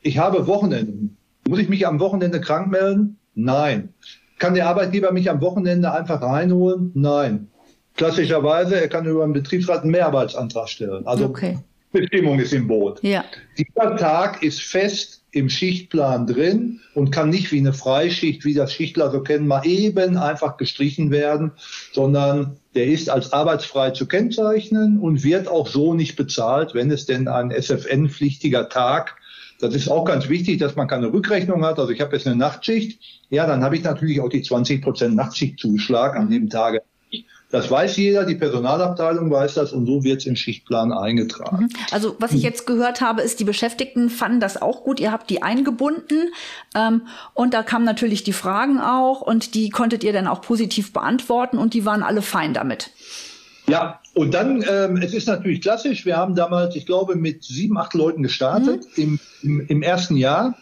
Ich 0.03 0.19
habe 0.19 0.47
Wochenende. 0.47 1.11
Muss 1.49 1.59
ich 1.59 1.69
mich 1.69 1.87
am 1.87 2.01
Wochenende 2.01 2.41
krank 2.41 2.71
melden? 2.71 3.19
Nein. 3.35 3.95
Kann 4.39 4.55
der 4.55 4.69
Arbeitgeber 4.69 5.13
mich 5.13 5.31
am 5.31 5.41
Wochenende 5.41 5.93
einfach 5.93 6.23
reinholen? 6.23 6.93
Nein. 6.95 7.49
Klassischerweise, 7.97 8.81
er 8.81 8.89
kann 8.89 9.07
über 9.07 9.25
einen 9.25 9.33
Betriebsrat 9.33 9.83
einen 9.83 9.91
Mehrarbeitsantrag 9.91 10.69
stellen. 10.69 11.07
Also 11.07 11.27
okay. 11.27 11.59
Bestimmung 11.93 12.39
ist 12.39 12.53
im 12.53 12.69
Boot. 12.69 13.03
Ja. 13.03 13.25
Dieser 13.59 13.97
Tag 13.97 14.43
ist 14.43 14.63
fest 14.63 15.25
im 15.33 15.49
Schichtplan 15.49 16.27
drin 16.27 16.81
und 16.95 17.11
kann 17.11 17.31
nicht 17.31 17.53
wie 17.53 17.59
eine 17.59 17.73
Freischicht, 17.73 18.45
wie 18.45 18.55
das 18.55 18.73
Schichtler 18.73 19.11
so 19.11 19.23
kennen, 19.23 19.47
mal 19.47 19.65
eben 19.65 20.17
einfach 20.17 20.57
gestrichen 20.57 21.11
werden, 21.11 21.53
sondern 21.93 22.57
der 22.75 22.87
ist 22.87 23.11
als 23.11 23.33
arbeitsfrei 23.33 23.91
zu 23.91 24.07
kennzeichnen 24.07 24.99
und 24.99 25.23
wird 25.23 25.49
auch 25.49 25.69
so 25.69 25.95
nicht 25.95 26.17
bezahlt, 26.17 26.75
wenn 26.75 26.91
es 26.91 27.07
denn 27.07 27.29
ein 27.29 27.51
SFN-pflichtiger 27.51 28.69
Tag 28.69 29.17
das 29.61 29.75
ist 29.75 29.89
auch 29.89 30.05
ganz 30.05 30.29
wichtig, 30.29 30.59
dass 30.59 30.75
man 30.75 30.89
keine 30.89 31.13
Rückrechnung 31.13 31.65
hat. 31.65 31.79
Also 31.79 31.93
ich 31.93 32.01
habe 32.01 32.17
jetzt 32.17 32.27
eine 32.27 32.37
Nachtschicht. 32.37 33.01
Ja, 33.29 33.47
dann 33.47 33.63
habe 33.63 33.77
ich 33.77 33.83
natürlich 33.83 34.21
auch 34.21 34.29
die 34.29 34.43
20 34.43 34.83
Prozent 34.83 35.15
Nachtschichtzuschlag 35.15 36.17
an 36.17 36.31
dem 36.31 36.49
Tage 36.49 36.83
das 37.51 37.71
weiß 37.71 37.97
jeder, 37.97 38.25
die 38.25 38.37
Personalabteilung 38.37 39.31
weiß 39.31 39.55
das 39.55 39.73
und 39.73 39.87
so 39.87 40.05
wird 40.05 40.21
es 40.21 40.27
im 40.27 40.37
Schichtplan 40.37 40.93
eingetragen. 40.93 41.65
Mhm. 41.65 41.71
Also 41.91 42.17
was 42.21 42.33
ich 42.33 42.43
jetzt 42.43 42.67
gehört 42.67 43.01
habe, 43.01 43.23
ist, 43.23 43.41
die 43.41 43.45
Beschäftigten 43.45 44.09
fanden 44.09 44.41
das 44.41 44.61
auch 44.61 44.85
gut. 44.85 45.01
Ihr 45.01 45.11
habt 45.11 45.29
die 45.31 45.43
eingebunden 45.43 46.33
ähm, 46.77 47.03
und 47.35 47.53
da 47.53 47.63
kamen 47.63 47.85
natürlich 47.85 48.23
die 48.23 48.33
Fragen 48.33 48.79
auch 48.79 49.21
und 49.21 49.55
die 49.55 49.71
konntet 49.71 50.05
ihr 50.05 50.13
dann 50.13 50.29
auch 50.29 50.43
positiv 50.43 50.93
beantworten 50.93 51.59
und 51.59 51.75
die 51.75 51.85
waren 51.85 52.03
alle 52.03 52.23
fein 52.23 52.55
damit. 52.55 52.91
Ja, 53.67 54.01
und 54.15 54.35
dann, 54.35 54.65
ähm, 54.69 54.97
es 54.97 55.13
ist 55.13 55.27
natürlich 55.27 55.61
klassisch, 55.61 56.05
wir 56.05 56.17
haben 56.17 56.35
damals, 56.35 56.77
ich 56.77 56.87
glaube, 56.87 57.17
mit 57.17 57.45
sieben, 57.45 57.79
acht 57.79 57.95
Leuten 57.95 58.23
gestartet 58.23 58.85
mhm. 58.97 59.03
im, 59.03 59.21
im, 59.43 59.67
im 59.67 59.83
ersten 59.83 60.17
Jahr 60.17 60.57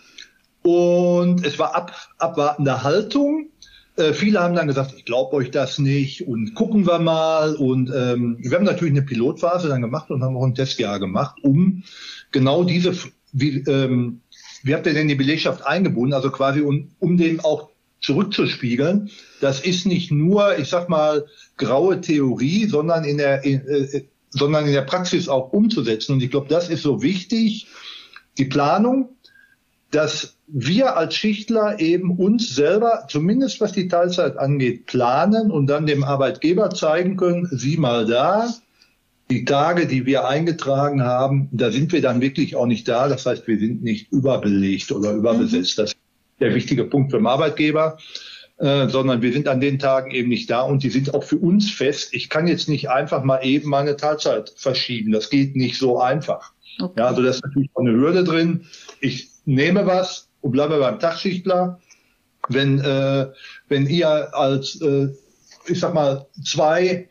und 0.62 1.46
es 1.46 1.58
war 1.58 1.74
ab, 1.74 1.92
abwartende 2.18 2.82
Haltung 2.82 3.48
äh, 3.98 4.14
viele 4.14 4.40
haben 4.40 4.54
dann 4.54 4.68
gesagt, 4.68 4.94
ich 4.96 5.04
glaube 5.04 5.36
euch 5.36 5.50
das 5.50 5.78
nicht 5.78 6.26
und 6.26 6.54
gucken 6.54 6.86
wir 6.86 6.98
mal. 6.98 7.54
Und 7.56 7.90
ähm, 7.94 8.38
wir 8.40 8.56
haben 8.56 8.64
natürlich 8.64 8.92
eine 8.92 9.02
Pilotphase 9.02 9.68
dann 9.68 9.82
gemacht 9.82 10.10
und 10.10 10.22
haben 10.22 10.36
auch 10.36 10.44
ein 10.44 10.54
Testjahr 10.54 10.98
gemacht, 11.00 11.36
um 11.42 11.82
genau 12.30 12.64
diese, 12.64 12.94
wie, 13.32 13.58
ähm, 13.66 14.20
wie 14.62 14.74
habt 14.74 14.86
ihr 14.86 14.94
denn 14.94 15.08
die 15.08 15.14
Belegschaft 15.14 15.66
eingebunden? 15.66 16.14
Also 16.14 16.30
quasi 16.30 16.60
um, 16.60 16.90
um 16.98 17.16
dem 17.16 17.40
auch 17.40 17.70
zurückzuspiegeln. 18.00 19.10
Das 19.40 19.60
ist 19.60 19.86
nicht 19.86 20.10
nur, 20.10 20.58
ich 20.58 20.68
sag 20.68 20.88
mal, 20.88 21.26
graue 21.56 22.00
Theorie, 22.00 22.66
sondern 22.66 23.04
in 23.04 23.18
der, 23.18 23.44
in, 23.44 23.66
äh, 23.66 24.04
sondern 24.30 24.66
in 24.66 24.72
der 24.72 24.82
Praxis 24.82 25.28
auch 25.28 25.52
umzusetzen. 25.52 26.12
Und 26.12 26.22
ich 26.22 26.30
glaube, 26.30 26.48
das 26.48 26.68
ist 26.68 26.82
so 26.82 27.02
wichtig. 27.02 27.66
Die 28.36 28.44
Planung, 28.44 29.16
dass 29.90 30.36
wir 30.46 30.96
als 30.96 31.14
Schichtler 31.14 31.78
eben 31.80 32.16
uns 32.16 32.54
selber, 32.54 33.06
zumindest 33.08 33.60
was 33.60 33.72
die 33.72 33.88
Teilzeit 33.88 34.36
angeht, 34.36 34.86
planen 34.86 35.50
und 35.50 35.66
dann 35.66 35.86
dem 35.86 36.04
Arbeitgeber 36.04 36.70
zeigen 36.70 37.16
können, 37.16 37.48
sieh 37.50 37.76
mal 37.76 38.06
da, 38.06 38.48
die 39.30 39.44
Tage, 39.44 39.86
die 39.86 40.06
wir 40.06 40.26
eingetragen 40.26 41.02
haben, 41.02 41.48
da 41.52 41.70
sind 41.70 41.92
wir 41.92 42.00
dann 42.00 42.20
wirklich 42.20 42.56
auch 42.56 42.66
nicht 42.66 42.88
da. 42.88 43.08
Das 43.08 43.26
heißt, 43.26 43.46
wir 43.46 43.58
sind 43.58 43.82
nicht 43.82 44.10
überbelegt 44.10 44.90
oder 44.90 45.12
überbesetzt. 45.12 45.76
Mhm. 45.78 45.82
Das 45.82 45.90
ist 45.90 45.98
der 46.40 46.54
wichtige 46.54 46.84
Punkt 46.84 47.10
für 47.10 47.18
den 47.18 47.26
Arbeitgeber. 47.26 47.98
Äh, 48.58 48.88
sondern 48.88 49.22
wir 49.22 49.32
sind 49.32 49.46
an 49.46 49.60
den 49.60 49.78
Tagen 49.78 50.10
eben 50.10 50.28
nicht 50.28 50.50
da 50.50 50.62
und 50.62 50.82
die 50.82 50.90
sind 50.90 51.14
auch 51.14 51.22
für 51.22 51.36
uns 51.36 51.70
fest. 51.70 52.12
Ich 52.12 52.28
kann 52.28 52.48
jetzt 52.48 52.68
nicht 52.68 52.90
einfach 52.90 53.22
mal 53.22 53.38
eben 53.44 53.70
meine 53.70 53.96
Teilzeit 53.96 54.52
verschieben. 54.56 55.12
Das 55.12 55.30
geht 55.30 55.54
nicht 55.54 55.78
so 55.78 56.00
einfach. 56.00 56.52
Okay. 56.80 56.94
Ja, 56.98 57.06
also 57.06 57.22
das 57.22 57.36
ist 57.36 57.44
natürlich 57.44 57.70
auch 57.74 57.82
eine 57.82 57.92
Hürde 57.92 58.24
drin. 58.24 58.66
Ich 59.00 59.27
nehme 59.48 59.86
was 59.86 60.28
und 60.42 60.52
bleibe 60.52 60.78
beim 60.78 61.00
Tagschichtler. 61.00 61.80
Wenn, 62.48 62.78
äh, 62.78 63.26
wenn 63.68 63.86
ihr 63.86 64.34
als, 64.34 64.80
äh, 64.80 65.08
ich 65.66 65.80
sag 65.80 65.94
mal, 65.94 66.26
zwei 66.44 67.08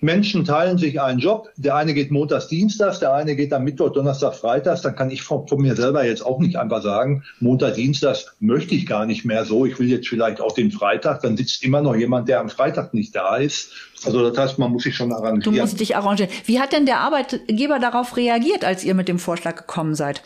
Menschen 0.00 0.44
teilen 0.44 0.78
sich 0.78 1.00
einen 1.00 1.18
Job. 1.18 1.48
Der 1.56 1.74
eine 1.74 1.92
geht 1.92 2.12
montags, 2.12 2.46
dienstags, 2.46 3.00
der 3.00 3.12
eine 3.14 3.34
geht 3.34 3.50
dann 3.50 3.64
Mittwoch, 3.64 3.90
Donnerstag, 3.90 4.34
Freitags. 4.34 4.82
Dann 4.82 4.94
kann 4.94 5.10
ich 5.10 5.22
von, 5.22 5.48
von, 5.48 5.60
mir 5.60 5.74
selber 5.74 6.04
jetzt 6.04 6.24
auch 6.24 6.38
nicht 6.38 6.56
einfach 6.56 6.82
sagen, 6.82 7.24
Montag, 7.40 7.74
Dienstags 7.74 8.26
möchte 8.38 8.76
ich 8.76 8.86
gar 8.86 9.06
nicht 9.06 9.24
mehr 9.24 9.44
so. 9.44 9.66
Ich 9.66 9.78
will 9.80 9.88
jetzt 9.88 10.06
vielleicht 10.08 10.40
auch 10.40 10.52
den 10.52 10.70
Freitag. 10.70 11.22
Dann 11.22 11.36
sitzt 11.36 11.64
immer 11.64 11.80
noch 11.82 11.96
jemand, 11.96 12.28
der 12.28 12.38
am 12.38 12.48
Freitag 12.48 12.94
nicht 12.94 13.16
da 13.16 13.36
ist. 13.36 13.72
Also 14.04 14.30
das 14.30 14.38
heißt, 14.38 14.58
man 14.58 14.70
muss 14.70 14.84
sich 14.84 14.94
schon 14.94 15.12
arrangieren. 15.12 15.54
Du 15.54 15.60
musst 15.60 15.80
dich 15.80 15.96
arrangieren. 15.96 16.30
Wie 16.44 16.60
hat 16.60 16.72
denn 16.72 16.86
der 16.86 17.00
Arbeitgeber 17.00 17.80
darauf 17.80 18.16
reagiert, 18.16 18.64
als 18.64 18.84
ihr 18.84 18.94
mit 18.94 19.08
dem 19.08 19.18
Vorschlag 19.18 19.56
gekommen 19.56 19.96
seid? 19.96 20.22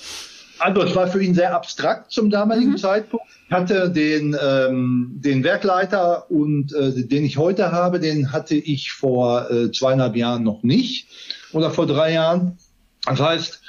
Also 0.63 0.83
es 0.83 0.95
war 0.95 1.09
für 1.09 1.21
ihn 1.21 1.35
sehr 1.35 1.57
abstrakt 1.57 2.13
zum 2.13 2.31
damaligen 2.31 2.73
mhm. 2.73 2.77
Zeitpunkt. 2.77 3.27
Ich 3.47 3.53
hatte 3.53 3.91
den, 3.91 4.37
ähm, 4.41 5.11
den 5.15 5.43
Werkleiter 5.43 6.31
und 6.31 6.73
äh, 6.73 7.05
den 7.05 7.25
ich 7.25 7.37
heute 7.37 7.73
habe, 7.73 7.99
den 7.99 8.33
hatte 8.33 8.55
ich 8.55 8.93
vor 8.93 9.51
äh, 9.51 9.73
zweieinhalb 9.73 10.15
Jahren 10.15 10.45
noch 10.45 10.63
nicht 10.63 11.09
oder 11.53 11.73
vor 11.73 11.87
drei 11.87 12.13
Jahren. 12.13 12.59
Das 13.05 13.19
heißt, 13.19 13.61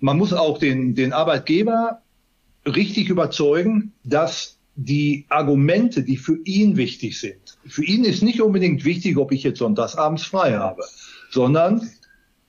man 0.00 0.18
muss 0.18 0.34
auch 0.34 0.58
den, 0.58 0.94
den 0.94 1.14
Arbeitgeber 1.14 2.02
richtig 2.66 3.08
überzeugen, 3.08 3.94
dass 4.04 4.58
die 4.74 5.24
Argumente, 5.30 6.02
die 6.02 6.18
für 6.18 6.36
ihn 6.44 6.76
wichtig 6.76 7.18
sind, 7.18 7.56
für 7.66 7.84
ihn 7.84 8.04
ist 8.04 8.22
nicht 8.22 8.42
unbedingt 8.42 8.84
wichtig, 8.84 9.16
ob 9.16 9.32
ich 9.32 9.42
jetzt 9.42 9.58
sonntagsabends 9.58 10.24
frei 10.24 10.52
habe, 10.52 10.82
sondern 11.30 11.90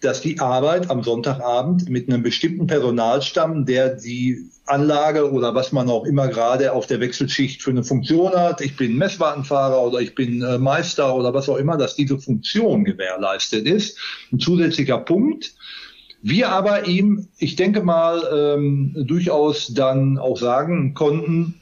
dass 0.04 0.22
die 0.22 0.40
Arbeit 0.40 0.90
am 0.90 1.02
Sonntagabend 1.02 1.90
mit 1.90 2.10
einem 2.10 2.24
bestimmten 2.24 2.68
Personalstamm, 2.68 3.66
der 3.66 3.96
die 3.96 4.50
Anlage 4.66 5.32
oder 5.32 5.56
was 5.56 5.72
man 5.72 5.90
auch 5.90 6.06
immer 6.06 6.28
gerade 6.28 6.74
auf 6.74 6.88
der 6.88 7.00
Wechselschicht 7.00 7.62
für 7.62 7.72
eine 7.72 7.84
Funktion 7.84 8.34
hat, 8.34 8.62
ich 8.62 8.76
bin 8.76 8.98
Messwartenfahrer 8.98 9.82
oder 9.82 10.00
ich 10.00 10.14
bin 10.16 10.42
äh, 10.42 10.58
Meister 10.58 11.16
oder 11.16 11.34
was 11.34 11.50
auch 11.50 11.58
immer, 11.58 11.78
dass 11.78 11.96
diese 11.96 12.20
Funktion 12.20 12.84
gewährleistet 12.84 13.66
ist. 13.66 13.98
Ein 14.32 14.40
zusätzlicher 14.40 14.98
Punkt. 15.00 15.54
Wir 16.22 16.50
aber 16.50 16.88
ihm, 16.88 17.28
ich 17.38 17.56
denke 17.56 17.82
mal, 17.82 18.24
ähm, 18.34 18.94
durchaus 19.08 19.74
dann 19.74 20.18
auch 20.18 20.38
sagen 20.38 20.94
konnten, 20.94 21.56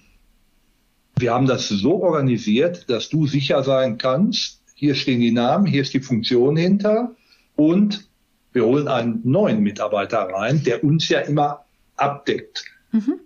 wir 1.18 1.34
haben 1.34 1.48
das 1.48 1.70
so 1.70 2.02
organisiert, 2.02 2.90
dass 2.90 3.10
du 3.10 3.28
sicher 3.28 3.64
sein 3.64 3.98
kannst, 3.98 4.62
hier 4.76 4.96
stehen 4.96 5.20
die 5.20 5.32
Namen, 5.32 5.66
hier 5.66 5.84
ist 5.84 5.94
die 5.94 6.00
Funktion 6.00 6.58
hinter 6.58 7.16
und 7.56 8.11
wir 8.54 8.66
holen 8.66 8.88
einen 8.88 9.22
neuen 9.24 9.62
Mitarbeiter 9.62 10.20
rein, 10.20 10.64
der 10.64 10.84
uns 10.84 11.08
ja 11.10 11.20
immer 11.20 11.66
abdeckt. 11.96 12.66
Mhm. 12.92 13.20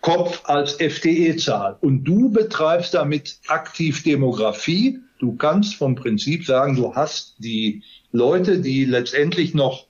Kopf 0.00 0.42
als 0.44 0.74
FTE-Zahl. 0.74 1.76
Und 1.80 2.04
du 2.04 2.30
betreibst 2.30 2.94
damit 2.94 3.38
aktiv 3.48 4.02
Demografie. 4.02 5.00
Du 5.18 5.36
kannst 5.36 5.74
vom 5.74 5.96
Prinzip 5.96 6.46
sagen, 6.46 6.76
du 6.76 6.94
hast 6.94 7.34
die 7.38 7.82
Leute, 8.12 8.60
die 8.60 8.84
letztendlich 8.84 9.54
noch 9.54 9.86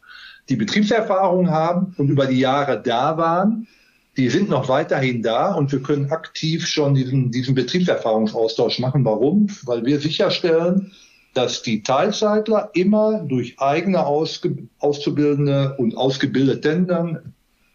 die 0.48 0.57
Betriebserfahrung 0.57 1.50
haben 1.50 1.94
und 1.98 2.09
über 2.09 2.26
die 2.26 2.40
Jahre 2.40 2.83
da 2.83 3.18
waren, 3.18 3.68
die 4.16 4.31
sind 4.31 4.48
noch 4.48 4.68
weiterhin 4.68 5.22
da 5.22 5.55
und 5.55 5.70
wir 5.70 5.81
können 5.81 6.11
aktiv 6.11 6.66
schon 6.66 6.94
diesen, 6.94 7.31
diesen 7.31 7.55
Betriebserfahrungsaustausch 7.55 8.81
machen. 8.81 9.05
Warum? 9.05 9.46
Weil 9.64 9.85
wir 9.85 10.00
sicherstellen, 10.00 10.90
dass 11.35 11.62
die 11.62 11.83
Teilzeitler 11.83 12.71
immer 12.75 13.21
durch 13.21 13.59
eigene 13.59 14.05
Ausge 14.05 14.69
Auszubildende 14.79 15.77
und 15.79 15.97
Ausgebildeten 15.97 16.87
dann 16.87 17.35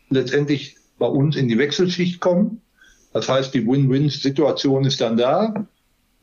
letztendlich 0.10 0.78
bei 0.98 1.08
uns 1.08 1.36
in 1.36 1.48
die 1.48 1.58
Wechselschicht 1.58 2.20
kommen. 2.20 2.62
Das 3.14 3.30
heißt, 3.30 3.54
die 3.54 3.66
Win-Win-Situation 3.66 4.86
ist 4.86 5.02
dann 5.02 5.18
da. 5.18 5.68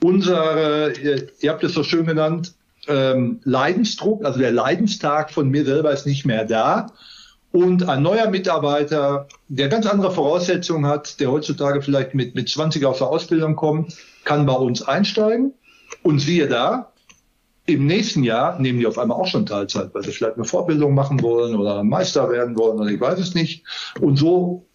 Unsere, 0.02 0.92
ihr 1.40 1.50
habt 1.50 1.62
es 1.62 1.74
so 1.74 1.82
schön 1.82 2.06
genannt, 2.06 2.54
ähm, 2.88 3.40
Leidensdruck, 3.44 4.24
also 4.24 4.38
der 4.38 4.52
Leidenstag 4.52 5.30
von 5.30 5.50
mir 5.50 5.64
selber 5.64 5.92
ist 5.92 6.06
nicht 6.06 6.24
mehr 6.24 6.44
da. 6.44 6.86
Und 7.52 7.88
ein 7.88 8.02
neuer 8.02 8.30
Mitarbeiter, 8.30 9.26
der 9.48 9.68
ganz 9.68 9.86
andere 9.86 10.12
Voraussetzungen 10.12 10.86
hat, 10.86 11.18
der 11.20 11.30
heutzutage 11.30 11.82
vielleicht 11.82 12.14
mit, 12.14 12.34
mit 12.34 12.48
20 12.48 12.84
aus 12.84 12.98
der 12.98 13.08
Ausbildung 13.08 13.56
kommt, 13.56 13.96
kann 14.24 14.46
bei 14.46 14.54
uns 14.54 14.82
einsteigen. 14.82 15.52
Und 16.02 16.20
siehe 16.20 16.46
da, 16.46 16.89
im 17.66 17.86
nächsten 17.86 18.24
Jahr 18.24 18.58
nehmen 18.58 18.78
die 18.78 18.86
auf 18.86 18.98
einmal 18.98 19.18
auch 19.18 19.26
schon 19.26 19.46
Teilzeit, 19.46 19.94
weil 19.94 20.02
sie 20.02 20.12
vielleicht 20.12 20.36
eine 20.36 20.44
Vorbildung 20.44 20.94
machen 20.94 21.22
wollen 21.22 21.56
oder 21.56 21.84
Meister 21.84 22.30
werden 22.30 22.56
wollen 22.58 22.78
oder 22.78 22.90
ich 22.90 23.00
weiß 23.00 23.18
es 23.18 23.34
nicht. 23.34 23.64
Und 24.00 24.16
so 24.16 24.66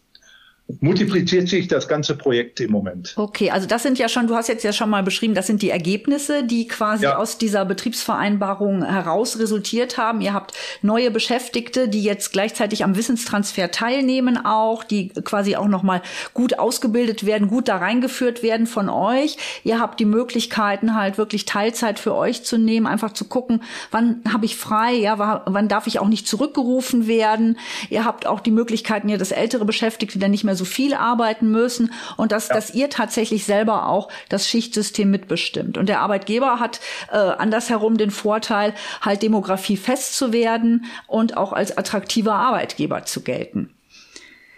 multipliziert 0.82 1.47
sich 1.47 1.67
das 1.67 1.88
ganze 1.88 2.17
Projekt 2.17 2.60
im 2.60 2.71
Moment. 2.71 3.13
Okay, 3.17 3.51
also 3.51 3.67
das 3.67 3.84
sind 3.84 3.99
ja 3.99 4.10
schon, 4.10 4.25
du 4.25 4.36
hast 4.36 4.47
jetzt 4.47 4.63
ja 4.63 4.73
schon 4.73 4.89
mal 4.89 5.04
beschrieben, 5.04 5.36
das 5.36 5.45
sind 5.45 5.62
die 5.62 5.69
Ergebnisse, 5.69 6.43
die 6.43 6.67
quasi 6.67 7.04
ja. 7.04 7.17
aus 7.17 7.38
dieser 7.38 7.65
Betriebsvereinbarung 7.65 8.84
heraus 8.84 9.38
resultiert 9.38 9.99
haben. 9.99 10.21
Ihr 10.21 10.34
habt 10.34 10.54
neue 10.82 11.12
Beschäftigte, 11.12 11.88
die 11.88 12.01
jetzt 12.01 12.32
gleichzeitig 12.32 12.84
am 12.84 12.95
Wissenstransfer 12.95 13.69
teilnehmen 13.69 14.43
auch, 14.43 14.84
die 14.84 15.10
quasi 15.10 15.56
auch 15.56 15.67
nochmal 15.67 16.01
gut 16.34 16.58
ausgebildet 16.58 17.28
werden, 17.28 17.47
gut 17.47 17.67
da 17.67 17.78
reingeführt 17.78 18.41
werden 18.41 18.65
von 18.65 18.89
euch. 18.89 19.38
Ihr 19.63 19.80
habt 19.80 19.99
die 19.99 20.06
Möglichkeiten 20.06 20.95
halt 20.95 21.19
wirklich 21.19 21.45
Teilzeit 21.45 21.99
für 21.99 22.15
euch 22.15 22.43
zu 22.43 22.58
nehmen, 22.58 22.88
einfach 22.88 23.13
zu 23.13 23.25
gucken, 23.25 23.62
wann 23.91 24.21
habe 24.32 24.45
ich 24.45 24.56
frei, 24.56 24.93
ja, 24.93 25.43
wann 25.45 25.67
darf 25.67 25.86
ich 25.86 25.99
auch 25.99 26.08
nicht 26.08 26.28
zurückgerufen 26.28 27.06
werden. 27.06 27.60
Ihr 27.91 28.04
habt 28.04 28.25
auch 28.25 28.39
die 28.39 28.51
Möglichkeiten, 28.51 29.10
ihr 29.10 29.19
das 29.19 29.32
ältere 29.32 29.65
Beschäftigte 29.65 30.17
dann 30.17 30.32
nicht 30.32 30.43
mehr 30.43 30.55
so 30.56 30.65
viel 30.65 30.94
arbeiten 30.94 31.52
müssen 31.52 31.91
und 32.18 32.32
dass, 32.32 32.50
ja. 32.50 32.56
dass 32.56 32.74
ihr 32.74 32.89
tatsächlich 32.89 33.46
selber 33.46 33.88
auch 33.88 34.10
das 34.30 34.48
Schichtsystem 34.48 35.10
mitbestimmt. 35.12 35.78
Und 35.78 35.89
der 35.89 36.02
Arbeitgeber 36.02 36.60
hat 36.60 36.80
äh, 37.12 37.18
andersherum 37.18 37.98
den 37.98 38.12
Vorteil, 38.12 38.74
halt 39.02 39.22
Demografie 39.22 39.78
fest 39.78 40.18
zu 40.18 40.34
werden 40.34 40.86
und 41.08 41.38
auch 41.38 41.54
als 41.54 41.78
attraktiver 41.78 42.34
Arbeitgeber 42.34 43.06
zu 43.06 43.22
gelten. 43.22 43.72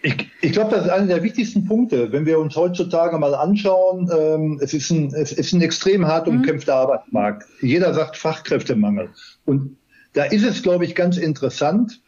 Ich, 0.04 0.30
ich 0.42 0.52
glaube, 0.52 0.72
das 0.72 0.86
ist 0.86 0.92
einer 0.92 1.08
der 1.08 1.24
wichtigsten 1.24 1.66
Punkte. 1.66 2.12
Wenn 2.12 2.26
wir 2.26 2.40
uns 2.40 2.56
heutzutage 2.56 3.18
mal 3.18 3.34
anschauen, 3.34 4.10
ähm, 4.16 4.60
es, 4.62 4.74
ist 4.74 4.92
ein, 4.92 5.14
es 5.14 5.32
ist 5.32 5.54
ein 5.54 5.62
extrem 5.62 6.06
hart 6.06 6.28
mhm. 6.28 6.38
umkämpfter 6.38 6.76
mhm. 6.76 6.82
Arbeitsmarkt. 6.82 7.46
Jeder 7.62 7.94
sagt 7.94 8.16
Fachkräftemangel. 8.16 9.10
Und 9.46 9.78
da 10.14 10.24
ist 10.24 10.44
es, 10.44 10.64
glaube 10.64 10.86
ich, 10.86 10.96
ganz 10.96 11.18
interessant, 11.18 12.00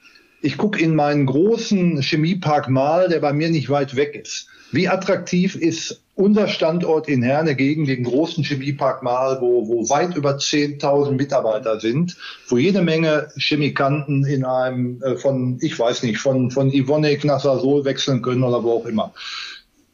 ich 0.41 0.57
gucke 0.57 0.79
in 0.79 0.95
meinen 0.95 1.25
großen 1.25 2.01
Chemiepark 2.01 2.69
mal, 2.69 3.09
der 3.09 3.19
bei 3.19 3.33
mir 3.33 3.49
nicht 3.49 3.69
weit 3.69 3.95
weg 3.95 4.15
ist. 4.15 4.47
Wie 4.71 4.87
attraktiv 4.87 5.55
ist 5.55 6.01
unser 6.15 6.47
Standort 6.47 7.07
in 7.07 7.23
Herne 7.23 7.55
gegen 7.55 7.85
den 7.85 8.03
großen 8.03 8.43
Chemiepark 8.43 9.03
Mal, 9.03 9.39
wo, 9.41 9.67
wo 9.67 9.89
weit 9.89 10.15
über 10.15 10.35
10.000 10.35 11.11
Mitarbeiter 11.11 11.79
sind, 11.79 12.17
wo 12.47 12.57
jede 12.57 12.81
Menge 12.81 13.29
Chemikanten 13.37 14.25
in 14.25 14.43
einem 14.43 15.01
äh, 15.01 15.15
von, 15.15 15.57
ich 15.61 15.79
weiß 15.79 16.03
nicht, 16.03 16.19
von, 16.19 16.51
von 16.51 16.71
Ivonik 16.71 17.23
nach 17.23 17.39
Sasol 17.39 17.85
wechseln 17.85 18.21
können 18.21 18.43
oder 18.43 18.63
wo 18.63 18.73
auch 18.73 18.85
immer. 18.85 19.13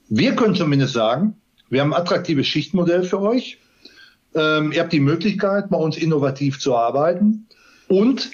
Wir 0.10 0.36
können 0.36 0.56
zumindest 0.56 0.94
sagen, 0.94 1.36
wir 1.70 1.82
haben 1.82 1.94
ein 1.94 2.02
attraktives 2.02 2.48
Schichtmodell 2.48 3.04
für 3.04 3.22
euch. 3.22 3.60
Ähm, 4.36 4.72
ihr 4.72 4.82
habt 4.82 4.94
die 4.94 5.00
Möglichkeit, 5.00 5.70
bei 5.70 5.78
uns 5.78 5.96
innovativ 5.96 6.60
zu 6.60 6.76
arbeiten 6.76 7.48
und 7.88 8.32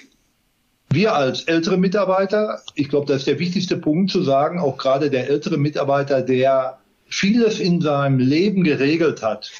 wir 0.94 1.14
als 1.14 1.42
ältere 1.44 1.76
Mitarbeiter, 1.76 2.60
ich 2.74 2.88
glaube, 2.88 3.06
das 3.06 3.18
ist 3.18 3.26
der 3.26 3.38
wichtigste 3.38 3.76
Punkt 3.76 4.10
zu 4.10 4.22
sagen, 4.22 4.58
auch 4.58 4.76
gerade 4.76 5.10
der 5.10 5.28
ältere 5.28 5.56
Mitarbeiter, 5.56 6.22
der 6.22 6.78
vieles 7.06 7.60
in 7.60 7.80
seinem 7.80 8.18
Leben 8.18 8.64
geregelt 8.64 9.22
hat. 9.22 9.50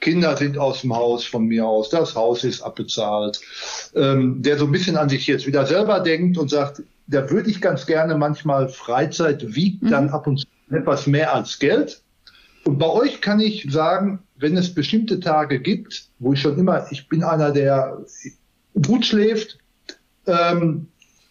Kinder 0.00 0.36
sind 0.36 0.58
aus 0.58 0.80
dem 0.80 0.94
Haus 0.94 1.24
von 1.24 1.46
mir 1.46 1.66
aus, 1.66 1.90
das 1.90 2.14
Haus 2.14 2.42
ist 2.42 2.60
abbezahlt, 2.60 3.40
ähm, 3.94 4.42
der 4.42 4.58
so 4.58 4.66
ein 4.66 4.72
bisschen 4.72 4.96
an 4.96 5.08
sich 5.08 5.26
jetzt 5.26 5.46
wieder 5.46 5.64
selber 5.64 6.00
denkt 6.00 6.36
und 6.38 6.50
sagt, 6.50 6.82
da 7.06 7.30
würde 7.30 7.50
ich 7.50 7.60
ganz 7.60 7.86
gerne 7.86 8.16
manchmal 8.16 8.68
Freizeit 8.68 9.54
wiegt 9.54 9.82
mhm. 9.82 9.90
dann 9.90 10.08
ab 10.10 10.26
und 10.26 10.38
zu 10.38 10.46
etwas 10.70 11.06
mehr 11.06 11.34
als 11.34 11.58
Geld. 11.58 12.02
Und 12.64 12.78
bei 12.78 12.88
euch 12.88 13.20
kann 13.20 13.40
ich 13.40 13.66
sagen, 13.70 14.20
wenn 14.36 14.56
es 14.56 14.74
bestimmte 14.74 15.20
Tage 15.20 15.60
gibt, 15.60 16.08
wo 16.18 16.32
ich 16.32 16.40
schon 16.40 16.58
immer, 16.58 16.86
ich 16.90 17.08
bin 17.08 17.22
einer, 17.22 17.50
der 17.50 17.98
gut 18.86 19.04
schläft, 19.04 19.58
ähm, 20.26 20.88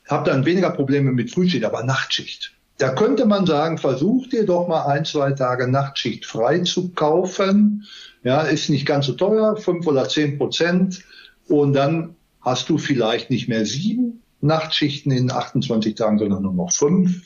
habe 0.07 0.29
dann 0.29 0.45
weniger 0.45 0.71
Probleme 0.71 1.11
mit 1.11 1.31
Frühschicht, 1.31 1.63
aber 1.63 1.83
Nachtschicht. 1.83 2.53
Da 2.77 2.89
könnte 2.93 3.25
man 3.25 3.45
sagen, 3.45 3.77
versuch 3.77 4.27
dir 4.27 4.45
doch 4.45 4.67
mal 4.67 4.85
ein, 4.85 5.05
zwei 5.05 5.33
Tage 5.33 5.67
Nachtschicht 5.67 6.25
frei 6.25 6.59
zu 6.59 6.89
kaufen. 6.89 7.85
Ja, 8.23 8.41
ist 8.41 8.69
nicht 8.69 8.85
ganz 8.85 9.05
so 9.05 9.13
teuer, 9.13 9.55
fünf 9.57 9.85
oder 9.85 10.09
zehn 10.09 10.37
Prozent. 10.37 11.03
Und 11.47 11.73
dann 11.73 12.15
hast 12.41 12.69
du 12.69 12.77
vielleicht 12.77 13.29
nicht 13.29 13.47
mehr 13.47 13.65
sieben 13.65 14.21
Nachtschichten 14.41 15.11
in 15.11 15.31
28 15.31 15.95
Tagen, 15.95 16.17
sondern 16.17 16.41
nur 16.41 16.53
noch 16.53 16.71
fünf. 16.71 17.21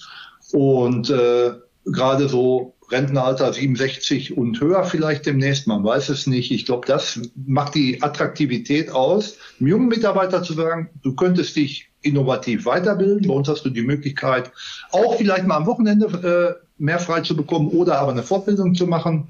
Und 0.51 1.09
äh, 1.09 1.53
gerade 1.85 2.27
so 2.27 2.74
Rentenalter 2.91 3.51
67 3.51 4.37
und 4.37 4.59
höher 4.61 4.83
vielleicht 4.83 5.25
demnächst, 5.25 5.67
man 5.67 5.83
weiß 5.83 6.09
es 6.09 6.27
nicht. 6.27 6.51
Ich 6.51 6.65
glaube, 6.65 6.87
das 6.87 7.19
macht 7.35 7.75
die 7.75 8.01
Attraktivität 8.01 8.91
aus, 8.91 9.37
einem 9.59 9.69
jungen 9.69 9.87
Mitarbeiter 9.87 10.43
zu 10.43 10.53
sagen, 10.53 10.89
du 11.03 11.15
könntest 11.15 11.55
dich 11.55 11.89
innovativ 12.01 12.65
weiterbilden. 12.65 13.27
Bei 13.27 13.33
uns 13.33 13.49
hast 13.49 13.65
du 13.65 13.69
die 13.69 13.81
Möglichkeit, 13.81 14.51
auch 14.91 15.15
vielleicht 15.15 15.47
mal 15.47 15.57
am 15.57 15.65
Wochenende 15.65 16.59
äh, 16.59 16.65
mehr 16.77 16.99
frei 16.99 17.21
zu 17.21 17.35
bekommen 17.35 17.69
oder 17.69 17.99
aber 17.99 18.11
eine 18.11 18.23
Fortbildung 18.23 18.75
zu 18.75 18.87
machen. 18.87 19.29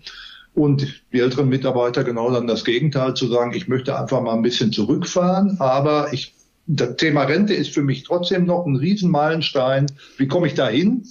Und 0.54 1.04
die 1.12 1.20
älteren 1.20 1.50
Mitarbeiter 1.50 2.04
genau 2.04 2.32
dann 2.32 2.48
das 2.48 2.64
Gegenteil 2.64 3.14
zu 3.14 3.28
sagen, 3.28 3.54
ich 3.54 3.68
möchte 3.68 3.98
einfach 4.00 4.22
mal 4.22 4.34
ein 4.34 4.42
bisschen 4.42 4.72
zurückfahren, 4.72 5.58
aber 5.60 6.14
ich, 6.14 6.34
das 6.66 6.96
Thema 6.96 7.24
Rente 7.24 7.54
ist 7.54 7.74
für 7.74 7.84
mich 7.84 8.04
trotzdem 8.04 8.46
noch 8.46 8.66
ein 8.66 8.78
Riesenmeilenstein. 8.78 9.88
Wie 10.18 10.28
komme 10.28 10.48
ich 10.48 10.54
da 10.54 10.70
hin? 10.70 11.06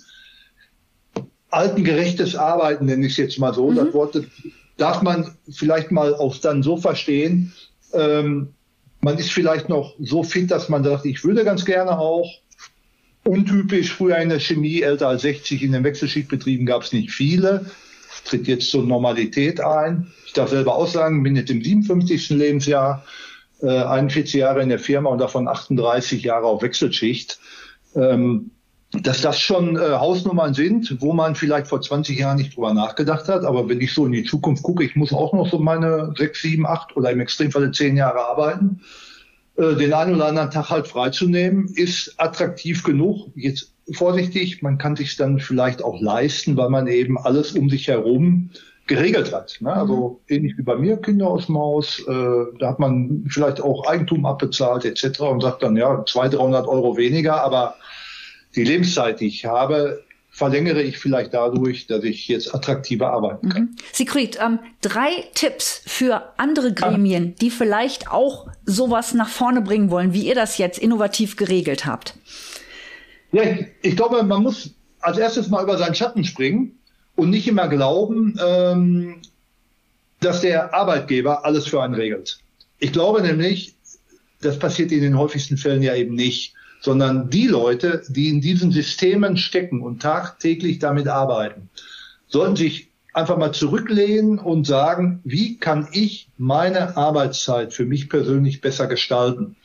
Altengerechtes 1.55 2.37
Arbeiten, 2.37 2.87
nenne 2.87 3.07
ich 3.07 3.13
es 3.13 3.19
jetzt 3.19 3.39
mal 3.39 3.55
so. 3.55 3.71
Mhm. 3.71 3.77
Das 3.77 3.95
Wort 3.95 4.21
darf 4.77 5.03
man 5.03 5.35
vielleicht 5.51 5.91
mal 5.91 6.15
auch 6.15 6.37
dann 6.39 6.63
so 6.63 6.77
verstehen. 6.77 7.53
Ähm, 7.93 8.55
man 9.01 9.19
ist 9.19 9.33
vielleicht 9.33 9.69
noch 9.69 9.95
so 10.01 10.23
fit, 10.23 10.51
dass 10.51 10.69
man 10.69 10.83
sagt, 10.83 11.05
ich 11.05 11.25
würde 11.25 11.45
ganz 11.45 11.65
gerne 11.65 11.99
auch. 11.99 12.29
Untypisch, 13.25 13.93
früher 13.93 14.19
in 14.19 14.29
der 14.29 14.41
Chemie, 14.41 14.83
älter 14.83 15.09
als 15.09 15.23
60, 15.23 15.63
in 15.63 15.73
den 15.73 15.85
Wechselschichtbetrieben 15.85 16.67
gab 16.67 16.83
es 16.83 16.93
nicht 16.93 17.11
viele. 17.11 17.67
Tritt 18.25 18.47
jetzt 18.47 18.71
zur 18.71 18.85
Normalität 18.85 19.61
ein. 19.61 20.13
Ich 20.27 20.33
darf 20.33 20.51
selber 20.51 20.75
aussagen, 20.75 21.23
bin 21.23 21.37
jetzt 21.37 21.51
im 21.51 21.63
57. 21.63 22.31
Lebensjahr, 22.31 23.05
äh, 23.61 23.69
41 23.69 24.35
Jahre 24.35 24.63
in 24.63 24.69
der 24.69 24.79
Firma 24.79 25.11
und 25.11 25.19
davon 25.19 25.49
38 25.49 26.23
Jahre 26.23 26.47
auf 26.47 26.63
Wechselschicht. 26.63 27.39
Ähm, 27.95 28.51
dass 29.03 29.21
das 29.21 29.41
schon 29.41 29.77
äh, 29.77 29.81
Hausnummern 29.81 30.55
sind, 30.55 30.97
wo 31.01 31.13
man 31.13 31.35
vielleicht 31.35 31.67
vor 31.67 31.81
20 31.81 32.19
Jahren 32.19 32.37
nicht 32.37 32.57
drüber 32.57 32.75
nachgedacht 32.75 33.29
hat. 33.29 33.45
Aber 33.45 33.69
wenn 33.69 33.81
ich 33.81 33.93
so 33.93 34.07
in 34.07 34.13
die 34.13 34.25
Zukunft 34.25 34.63
gucke, 34.63 34.85
ich 34.85 34.97
muss 34.97 35.13
auch 35.13 35.33
noch 35.33 35.51
so 35.51 35.59
meine 35.59 36.13
sechs, 36.17 36.43
sieben, 36.43 36.67
acht 36.67 36.97
oder 36.97 37.11
im 37.11 37.21
Extremfall 37.21 37.73
zehn 37.73 37.97
Jahre 37.97 38.21
arbeiten. 38.21 38.81
Äh, 39.57 39.75
den 39.77 39.93
einen 39.93 40.17
oder 40.17 40.27
anderen 40.27 40.51
Tag 40.51 40.71
halt 40.71 40.87
freizunehmen, 40.87 41.69
ist 41.75 42.15
attraktiv 42.19 42.83
genug. 42.83 43.31
Jetzt 43.35 43.73
vorsichtig, 43.93 44.63
man 44.63 44.79
kann 44.79 44.97
sich 44.97 45.17
dann 45.17 45.39
vielleicht 45.39 45.83
auch 45.83 46.01
leisten, 46.01 46.57
weil 46.57 46.71
man 46.71 46.87
eben 46.87 47.19
alles 47.19 47.53
um 47.53 47.69
sich 47.69 47.89
herum 47.89 48.51
geregelt 48.87 49.33
hat. 49.33 49.57
Ne? 49.61 49.73
Also 49.73 50.21
mhm. 50.29 50.35
ähnlich 50.35 50.59
wie 50.59 50.63
bei 50.63 50.77
mir, 50.77 50.97
Kinder 50.99 51.29
aus 51.29 51.47
dem 51.47 51.57
Haus, 51.57 52.01
äh, 52.07 52.59
da 52.59 52.69
hat 52.69 52.79
man 52.79 53.25
vielleicht 53.29 53.61
auch 53.61 53.87
Eigentum 53.87 54.27
abbezahlt 54.27 54.85
etc. 54.85 55.21
und 55.21 55.41
sagt 55.41 55.63
dann, 55.63 55.77
ja, 55.77 56.05
200, 56.05 56.35
300 56.39 56.67
Euro 56.67 56.97
weniger, 56.97 57.43
aber 57.43 57.77
die 58.57 58.65
Lebenszeit, 58.65 59.21
die 59.21 59.27
ich 59.27 59.45
habe, 59.45 60.05
verlängere 60.35 60.83
ich 60.83 60.99
vielleicht 60.99 61.33
dadurch, 61.33 61.87
dass 61.87 62.03
ich 62.03 62.27
jetzt 62.27 62.53
attraktiver 62.53 63.11
arbeiten 63.11 63.49
kann. 63.49 63.63
Mhm. 63.63 63.77
Sigrid, 63.93 64.39
ähm, 64.45 64.59
drei 64.81 65.11
Tipps 65.35 65.83
für 65.87 66.33
andere 66.39 66.75
Gremien, 66.75 67.37
die 67.37 67.51
vielleicht 67.51 68.11
auch 68.11 68.49
sowas 68.67 69.15
nach 69.15 69.29
vorne 69.29 69.61
bringen 69.61 69.91
wollen, 69.91 70.13
wie 70.13 70.27
ihr 70.27 70.35
das 70.35 70.59
jetzt 70.59 70.79
innovativ 70.79 71.37
geregelt 71.37 71.87
habt. 71.87 72.15
Ja, 73.31 73.43
ich 73.83 73.97
glaube, 73.97 74.25
man 74.25 74.43
muss 74.43 74.75
als 75.01 75.19
erstes 75.19 75.49
mal 75.49 75.63
über 75.63 75.79
seinen 75.79 75.95
Schatten 75.95 76.25
springen 76.25 76.79
und 77.15 77.31
nicht 77.31 77.47
immer 77.47 77.69
glauben, 77.69 78.37
ähm, 78.45 79.23
dass 80.19 80.41
der 80.41 80.75
Arbeitgeber 80.75 81.45
alles 81.45 81.67
für 81.67 81.81
einen 81.81 81.95
regelt. 81.95 82.41
Ich 82.81 82.93
glaube 82.93 83.23
nämlich, 83.23 83.75
das 84.41 84.59
passiert 84.59 84.91
in 84.91 85.01
den 85.01 85.17
häufigsten 85.17 85.57
Fällen 85.57 85.83
ja 85.83 85.95
eben 85.95 86.17
nicht 86.17 86.55
sondern 86.85 87.31
die 87.31 87.47
Leute, 87.47 88.03
die 88.11 88.29
in 88.29 88.43
diesen 88.43 88.71
Systemen 88.71 89.39
stecken 89.39 89.81
und 89.81 90.03
tagtäglich 90.03 90.81
damit 90.81 91.09
arbeiten, 91.09 91.71
sollten 92.27 92.57
sich 92.57 92.91
einfach 93.15 93.39
mal 93.39 93.53
zurücklehnen 93.53 94.39
und 94.39 94.67
sagen, 94.67 95.21
wie 95.25 95.57
kann 95.57 95.89
ich 95.93 96.29
meine 96.37 96.99
Arbeitszeit 96.99 97.73
für 97.73 97.87
mich 97.87 98.11
persönlich 98.11 98.61
besser 98.61 98.87
gestalten? 98.87 99.57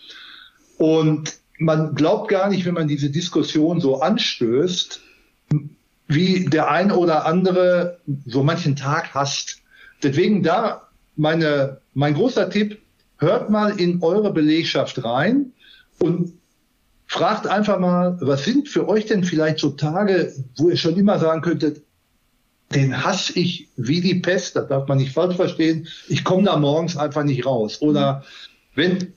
Und 0.77 1.33
man 1.57 1.93
glaubt 1.93 2.29
gar 2.29 2.49
nicht, 2.49 2.65
wenn 2.65 2.75
man 2.75 2.87
diese 2.87 3.09
Diskussion 3.09 3.81
so 3.81 3.99
anstößt, 3.99 5.01
wie 6.07 6.45
der 6.45 6.71
ein 6.71 6.89
oder 6.89 7.25
andere 7.25 7.99
so 8.25 8.43
manchen 8.43 8.77
Tag 8.77 9.13
hasst. 9.13 9.57
Deswegen 10.03 10.41
da 10.41 10.87
meine, 11.17 11.81
mein 11.93 12.13
großer 12.13 12.49
Tipp, 12.49 12.79
hört 13.17 13.49
mal 13.49 13.77
in 13.77 14.01
eure 14.01 14.31
Belegschaft 14.31 15.03
rein 15.03 15.51
und 15.99 16.38
fragt 17.09 17.47
einfach 17.47 17.79
mal, 17.79 18.17
was 18.21 18.45
sind 18.45 18.69
für 18.69 18.87
euch 18.87 19.07
denn 19.07 19.23
vielleicht 19.23 19.57
so 19.57 19.71
Tage, 19.71 20.31
wo 20.57 20.69
ihr 20.69 20.77
schon 20.77 20.95
immer 20.95 21.17
sagen 21.17 21.41
könntet, 21.41 21.81
den 22.73 23.03
hasse 23.03 23.33
ich 23.37 23.67
wie 23.77 23.99
die 23.99 24.15
Pest, 24.15 24.55
das 24.55 24.67
darf 24.67 24.87
man 24.87 24.99
nicht 24.99 25.11
falsch 25.11 25.35
verstehen. 25.35 25.87
Ich 26.07 26.23
komme 26.23 26.43
da 26.43 26.55
morgens 26.55 26.95
einfach 26.95 27.23
nicht 27.23 27.47
raus. 27.47 27.81
Oder 27.81 28.23
wenn 28.75 29.11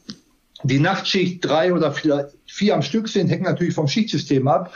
die 0.62 0.81
Nachtschicht 0.81 1.44
drei 1.44 1.74
oder 1.74 1.92
vier, 1.92 2.74
am 2.74 2.81
Stück 2.81 3.09
sind, 3.09 3.28
hängt 3.28 3.42
natürlich 3.42 3.74
vom 3.74 3.88
Schichtsystem 3.88 4.48
ab. 4.48 4.72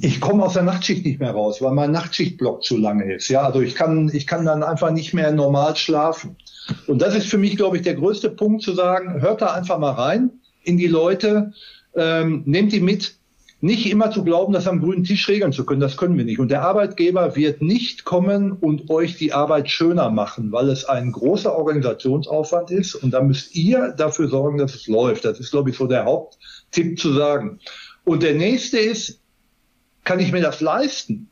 Ich 0.00 0.20
komme 0.20 0.44
aus 0.44 0.54
der 0.54 0.64
Nachtschicht 0.64 1.06
nicht 1.06 1.20
mehr 1.20 1.30
raus, 1.30 1.62
weil 1.62 1.72
mein 1.72 1.92
Nachtschichtblock 1.92 2.64
zu 2.64 2.76
lange 2.76 3.14
ist. 3.14 3.28
Ja, 3.28 3.42
also 3.42 3.60
ich 3.60 3.76
kann, 3.76 4.10
ich 4.12 4.26
kann 4.26 4.44
dann 4.44 4.64
einfach 4.64 4.90
nicht 4.90 5.14
mehr 5.14 5.30
normal 5.30 5.76
schlafen. 5.76 6.36
Und 6.88 7.00
das 7.02 7.14
ist 7.14 7.28
für 7.28 7.38
mich, 7.38 7.56
glaube 7.56 7.76
ich, 7.76 7.84
der 7.84 7.94
größte 7.94 8.30
Punkt 8.30 8.62
zu 8.62 8.74
sagen, 8.74 9.22
hört 9.22 9.42
da 9.42 9.54
einfach 9.54 9.78
mal 9.78 9.92
rein 9.92 10.32
in 10.64 10.76
die 10.76 10.88
Leute, 10.88 11.52
ähm, 11.98 12.42
nehmt 12.46 12.72
die 12.72 12.80
mit. 12.80 13.16
Nicht 13.60 13.90
immer 13.90 14.12
zu 14.12 14.22
glauben, 14.22 14.52
das 14.52 14.68
am 14.68 14.80
grünen 14.80 15.02
Tisch 15.02 15.28
regeln 15.28 15.52
zu 15.52 15.66
können, 15.66 15.80
das 15.80 15.96
können 15.96 16.16
wir 16.16 16.24
nicht. 16.24 16.38
Und 16.38 16.52
der 16.52 16.62
Arbeitgeber 16.62 17.34
wird 17.34 17.60
nicht 17.60 18.04
kommen 18.04 18.52
und 18.52 18.88
euch 18.88 19.16
die 19.16 19.32
Arbeit 19.32 19.68
schöner 19.68 20.10
machen, 20.10 20.52
weil 20.52 20.68
es 20.68 20.84
ein 20.84 21.10
großer 21.10 21.56
Organisationsaufwand 21.56 22.70
ist. 22.70 22.94
Und 22.94 23.10
da 23.10 23.20
müsst 23.20 23.56
ihr 23.56 23.94
dafür 23.96 24.28
sorgen, 24.28 24.58
dass 24.58 24.76
es 24.76 24.86
läuft. 24.86 25.24
Das 25.24 25.40
ist, 25.40 25.50
glaube 25.50 25.70
ich, 25.70 25.76
so 25.76 25.88
der 25.88 26.04
Haupttipp 26.04 27.00
zu 27.00 27.12
sagen. 27.12 27.58
Und 28.04 28.22
der 28.22 28.34
nächste 28.34 28.78
ist, 28.78 29.20
kann 30.04 30.20
ich 30.20 30.30
mir 30.30 30.40
das 30.40 30.60
leisten? 30.60 31.28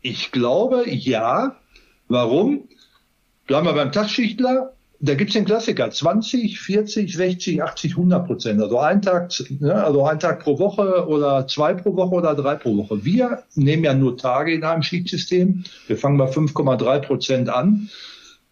Ich 0.00 0.32
glaube, 0.32 0.84
ja. 0.90 1.56
Warum? 2.08 2.68
Bleiben 3.46 3.66
wir 3.66 3.72
beim 3.72 3.92
Tastschichtler 3.92 4.74
da 5.04 5.14
gibt's 5.14 5.34
den 5.34 5.44
Klassiker 5.44 5.90
20, 5.90 6.60
40, 6.60 7.12
60, 7.12 7.60
80, 7.60 7.90
100 7.96 8.24
Prozent. 8.24 8.62
Also 8.62 8.78
ein 8.78 9.02
Tag, 9.02 9.32
ne, 9.58 9.74
also 9.74 10.06
ein 10.06 10.20
Tag 10.20 10.44
pro 10.44 10.60
Woche 10.60 11.08
oder 11.08 11.48
zwei 11.48 11.74
pro 11.74 11.96
Woche 11.96 12.14
oder 12.14 12.36
drei 12.36 12.54
pro 12.54 12.76
Woche. 12.76 13.04
Wir 13.04 13.42
nehmen 13.56 13.82
ja 13.82 13.94
nur 13.94 14.16
Tage 14.16 14.54
in 14.54 14.62
einem 14.62 14.84
Schichtsystem. 14.84 15.64
Wir 15.88 15.98
fangen 15.98 16.18
bei 16.18 16.30
5,3 16.30 17.00
Prozent 17.00 17.48
an 17.48 17.90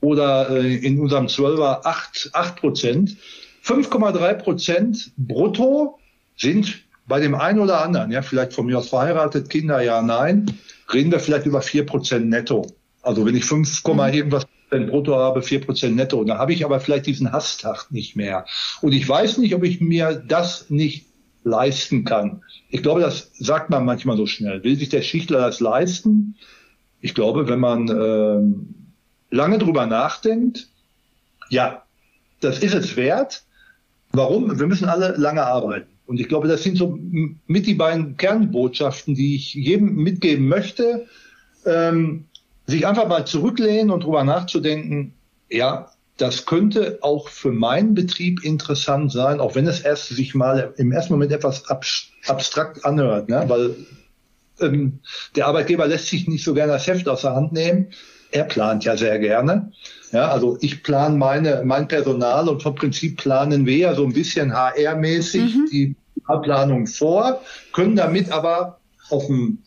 oder 0.01 0.51
äh, 0.51 0.75
in 0.75 0.99
unserem 0.99 1.27
12er 1.27 1.85
8, 1.85 2.31
8 2.33 2.57
Prozent. 2.57 3.17
5,3 3.65 4.35
Prozent 4.35 5.13
brutto 5.17 6.01
sind 6.37 6.83
bei 7.07 7.21
dem 7.21 7.37
einen 7.37 7.61
oder 7.61 7.85
anderen, 7.85 8.11
ja, 8.11 8.23
vielleicht 8.23 8.55
von 8.55 8.67
mir 8.67 8.79
aus 8.79 8.89
verheiratet, 8.89 9.51
Kinder, 9.51 9.83
ja, 9.83 10.03
nein, 10.03 10.47
reden 10.93 11.13
wir 11.13 11.21
vielleicht 11.21 11.47
über 11.47 11.63
4 11.63 11.87
Prozent 11.87 12.29
netto. 12.29 12.67
Also 13.03 13.25
wenn 13.25 13.37
ich 13.37 13.45
5, 13.45 13.85
mhm. 13.85 14.01
irgendwas 14.01 14.47
brutto 14.71 15.17
habe, 15.17 15.41
4% 15.41 15.91
netto. 15.91 16.19
Und 16.19 16.29
dann 16.29 16.39
habe 16.39 16.53
ich 16.53 16.65
aber 16.65 16.81
vielleicht 16.81 17.07
diesen 17.07 17.33
Hasstag 17.33 17.91
nicht 17.91 18.17
mehr. 18.17 18.47
Und 18.81 18.93
ich 18.93 19.09
weiß 19.09 19.39
nicht, 19.39 19.55
ob 19.55 19.65
ich 19.65 19.81
mir 19.81 20.23
das 20.27 20.71
nicht 20.71 21.07
leisten 21.43 22.05
kann. 22.05 22.43
Ich 22.69 22.83
glaube, 22.83 23.01
das 23.01 23.31
sagt 23.39 23.71
man 23.71 23.85
manchmal 23.85 24.17
so 24.17 24.27
schnell. 24.27 24.63
Will 24.63 24.77
sich 24.77 24.89
der 24.91 25.03
Schichtler 25.03 25.41
das 25.41 25.61
leisten? 25.61 26.37
Ich 27.01 27.15
glaube, 27.15 27.49
wenn 27.49 27.61
man 27.61 27.89
äh, 27.89 29.35
lange 29.35 29.59
drüber 29.59 29.87
nachdenkt, 29.87 30.69
ja, 31.49 31.83
das 32.41 32.59
ist 32.61 32.75
es 32.75 32.97
wert. 32.97 33.45
Warum? 34.13 34.59
Wir 34.59 34.67
müssen 34.67 34.89
alle 34.89 35.15
lange 35.17 35.45
arbeiten. 35.45 35.89
Und 36.07 36.19
ich 36.19 36.29
glaube, 36.29 36.49
das 36.49 36.63
sind 36.63 36.77
so 36.77 36.99
mit 37.47 37.67
die 37.67 37.75
beiden 37.75 38.17
Kernbotschaften, 38.17 39.15
die 39.15 39.37
ich 39.37 39.55
jedem 39.55 39.95
mitgeben 39.95 40.49
möchte. 40.49 41.07
Ähm, 41.65 42.25
sich 42.71 42.87
einfach 42.87 43.09
mal 43.09 43.27
zurücklehnen 43.27 43.91
und 43.91 44.05
drüber 44.05 44.25
nachzudenken, 44.25 45.15
ja, 45.49 45.91
das 46.17 46.45
könnte 46.45 46.99
auch 47.01 47.29
für 47.29 47.51
meinen 47.51 47.95
Betrieb 47.95 48.45
interessant 48.45 49.11
sein, 49.11 49.41
auch 49.41 49.55
wenn 49.55 49.67
es 49.67 49.81
erst 49.81 50.09
sich 50.09 50.35
mal 50.35 50.75
im 50.77 50.93
ersten 50.93 51.15
Moment 51.15 51.33
etwas 51.33 51.65
abstrakt 51.69 52.85
anhört, 52.85 53.29
ne? 53.29 53.45
weil 53.49 53.75
ähm, 54.61 55.01
der 55.35 55.47
Arbeitgeber 55.47 55.87
lässt 55.87 56.09
sich 56.09 56.29
nicht 56.29 56.45
so 56.45 56.53
gerne 56.53 56.73
das 56.73 56.87
Heft 56.87 57.09
aus 57.09 57.23
der 57.23 57.35
Hand 57.35 57.53
nehmen. 57.53 57.89
er 58.33 58.45
plant 58.45 58.85
ja 58.85 58.97
sehr 58.97 59.19
gerne. 59.19 59.73
Ja, 60.13 60.31
also 60.31 60.59
ich 60.61 60.83
plane 60.83 61.17
meine, 61.17 61.63
mein 61.65 61.89
Personal 61.89 62.49
und 62.49 62.63
vom 62.63 62.75
Prinzip 62.75 63.17
planen 63.17 63.65
wir 63.65 63.77
ja 63.77 63.95
so 63.95 64.05
ein 64.05 64.13
bisschen 64.13 64.53
HR-mäßig 64.53 65.55
mhm. 65.55 65.69
die 65.71 65.97
Planung 66.43 66.87
vor, 66.87 67.41
können 67.73 67.97
damit 67.97 68.31
aber 68.31 68.79
auf 69.09 69.27
dem, 69.27 69.59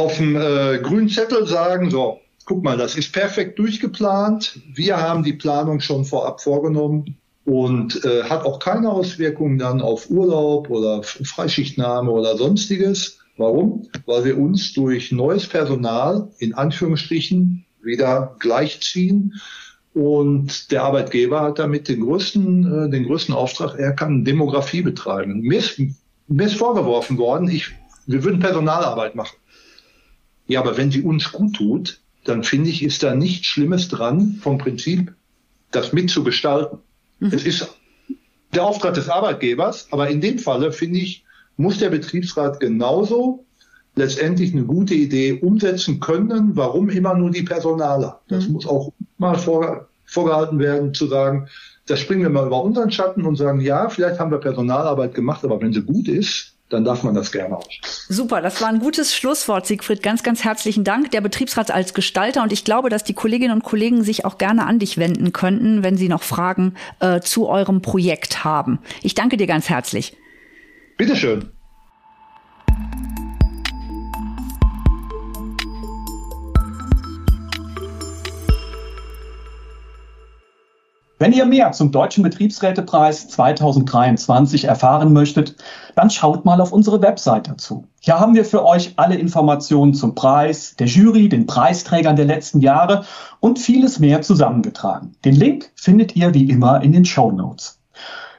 auf 0.00 0.16
dem 0.16 0.34
äh, 0.34 0.78
grünen 0.78 1.10
Zettel 1.10 1.46
sagen, 1.46 1.90
so, 1.90 2.20
guck 2.46 2.64
mal, 2.64 2.78
das 2.78 2.96
ist 2.96 3.12
perfekt 3.12 3.58
durchgeplant. 3.58 4.58
Wir 4.74 4.96
haben 4.96 5.22
die 5.22 5.34
Planung 5.34 5.80
schon 5.80 6.06
vorab 6.06 6.40
vorgenommen 6.40 7.18
und 7.44 8.02
äh, 8.04 8.24
hat 8.24 8.44
auch 8.44 8.58
keine 8.58 8.90
Auswirkungen 8.90 9.58
dann 9.58 9.82
auf 9.82 10.08
Urlaub 10.08 10.70
oder 10.70 11.02
Freischichtnahme 11.02 12.10
oder 12.10 12.36
sonstiges. 12.36 13.18
Warum? 13.36 13.88
Weil 14.06 14.24
wir 14.24 14.38
uns 14.38 14.72
durch 14.72 15.12
neues 15.12 15.46
Personal 15.46 16.30
in 16.38 16.54
Anführungsstrichen 16.54 17.66
wieder 17.82 18.36
gleichziehen. 18.38 19.34
Und 19.92 20.70
der 20.70 20.84
Arbeitgeber 20.84 21.42
hat 21.42 21.58
damit 21.58 21.88
den 21.88 22.00
größten, 22.00 22.86
äh, 22.86 22.90
den 22.90 23.04
größten 23.04 23.34
Auftrag, 23.34 23.78
er 23.78 23.92
kann 23.92 24.24
Demografie 24.24 24.82
betreiben. 24.82 25.40
Mir 25.40 25.58
ist, 25.58 25.80
mir 26.26 26.46
ist 26.46 26.54
vorgeworfen 26.54 27.18
worden, 27.18 27.48
ich, 27.48 27.70
wir 28.06 28.24
würden 28.24 28.40
Personalarbeit 28.40 29.14
machen. 29.14 29.36
Ja, 30.50 30.60
aber 30.60 30.76
wenn 30.76 30.90
sie 30.90 31.02
uns 31.02 31.30
gut 31.30 31.54
tut, 31.54 32.00
dann 32.24 32.42
finde 32.42 32.70
ich, 32.70 32.82
ist 32.82 33.04
da 33.04 33.14
nichts 33.14 33.46
Schlimmes 33.46 33.86
dran, 33.86 34.38
vom 34.42 34.58
Prinzip, 34.58 35.14
das 35.70 35.92
mitzugestalten. 35.92 36.80
Mhm. 37.20 37.30
Es 37.32 37.44
ist 37.44 37.68
der 38.52 38.64
Auftrag 38.64 38.94
des 38.94 39.08
Arbeitgebers, 39.08 39.86
aber 39.92 40.08
in 40.08 40.20
dem 40.20 40.40
Falle, 40.40 40.72
finde 40.72 40.98
ich, 40.98 41.24
muss 41.56 41.78
der 41.78 41.90
Betriebsrat 41.90 42.58
genauso 42.58 43.44
letztendlich 43.94 44.52
eine 44.52 44.64
gute 44.64 44.94
Idee 44.94 45.34
umsetzen 45.34 46.00
können. 46.00 46.56
Warum 46.56 46.88
immer 46.88 47.14
nur 47.14 47.30
die 47.30 47.44
Personaler? 47.44 48.20
Das 48.26 48.48
mhm. 48.48 48.54
muss 48.54 48.66
auch 48.66 48.92
mal 49.18 49.38
vor, 49.38 49.88
vorgehalten 50.04 50.58
werden, 50.58 50.94
zu 50.94 51.06
sagen, 51.06 51.48
da 51.86 51.96
springen 51.96 52.22
wir 52.22 52.30
mal 52.30 52.48
über 52.48 52.60
unseren 52.64 52.90
Schatten 52.90 53.24
und 53.24 53.36
sagen, 53.36 53.60
ja, 53.60 53.88
vielleicht 53.88 54.18
haben 54.18 54.32
wir 54.32 54.38
Personalarbeit 54.38 55.14
gemacht, 55.14 55.44
aber 55.44 55.60
wenn 55.60 55.72
sie 55.72 55.82
gut 55.82 56.08
ist, 56.08 56.56
dann 56.70 56.84
darf 56.84 57.02
man 57.02 57.14
das 57.14 57.30
gerne 57.32 57.56
auch. 57.56 57.68
Super, 58.08 58.40
das 58.40 58.60
war 58.62 58.68
ein 58.68 58.78
gutes 58.78 59.14
Schlusswort, 59.14 59.66
Siegfried. 59.66 60.02
Ganz, 60.02 60.22
ganz 60.22 60.44
herzlichen 60.44 60.84
Dank. 60.84 61.10
Der 61.10 61.20
Betriebsrat 61.20 61.70
als 61.70 61.94
Gestalter 61.94 62.42
und 62.42 62.52
ich 62.52 62.64
glaube, 62.64 62.88
dass 62.88 63.04
die 63.04 63.12
Kolleginnen 63.12 63.52
und 63.52 63.62
Kollegen 63.62 64.02
sich 64.04 64.24
auch 64.24 64.38
gerne 64.38 64.66
an 64.66 64.78
dich 64.78 64.96
wenden 64.96 65.32
könnten, 65.32 65.82
wenn 65.82 65.96
sie 65.96 66.08
noch 66.08 66.22
Fragen 66.22 66.74
äh, 67.00 67.20
zu 67.20 67.48
eurem 67.48 67.82
Projekt 67.82 68.44
haben. 68.44 68.78
Ich 69.02 69.14
danke 69.14 69.36
dir 69.36 69.46
ganz 69.46 69.68
herzlich. 69.68 70.16
Bitteschön. 70.96 71.50
Wenn 81.22 81.34
ihr 81.34 81.44
mehr 81.44 81.72
zum 81.72 81.92
Deutschen 81.92 82.22
Betriebsrätepreis 82.22 83.28
2023 83.28 84.64
erfahren 84.64 85.12
möchtet, 85.12 85.54
dann 85.94 86.08
schaut 86.08 86.46
mal 86.46 86.62
auf 86.62 86.72
unsere 86.72 87.02
Website 87.02 87.46
dazu. 87.46 87.84
Hier 88.00 88.18
haben 88.18 88.34
wir 88.34 88.46
für 88.46 88.64
euch 88.64 88.94
alle 88.96 89.16
Informationen 89.16 89.92
zum 89.92 90.14
Preis, 90.14 90.76
der 90.76 90.86
Jury, 90.86 91.28
den 91.28 91.44
Preisträgern 91.44 92.16
der 92.16 92.24
letzten 92.24 92.60
Jahre 92.60 93.04
und 93.38 93.58
vieles 93.58 93.98
mehr 93.98 94.22
zusammengetragen. 94.22 95.14
Den 95.26 95.34
Link 95.34 95.70
findet 95.74 96.16
ihr 96.16 96.32
wie 96.32 96.48
immer 96.48 96.80
in 96.80 96.92
den 96.92 97.04
Show 97.04 97.30
Notes. 97.30 97.79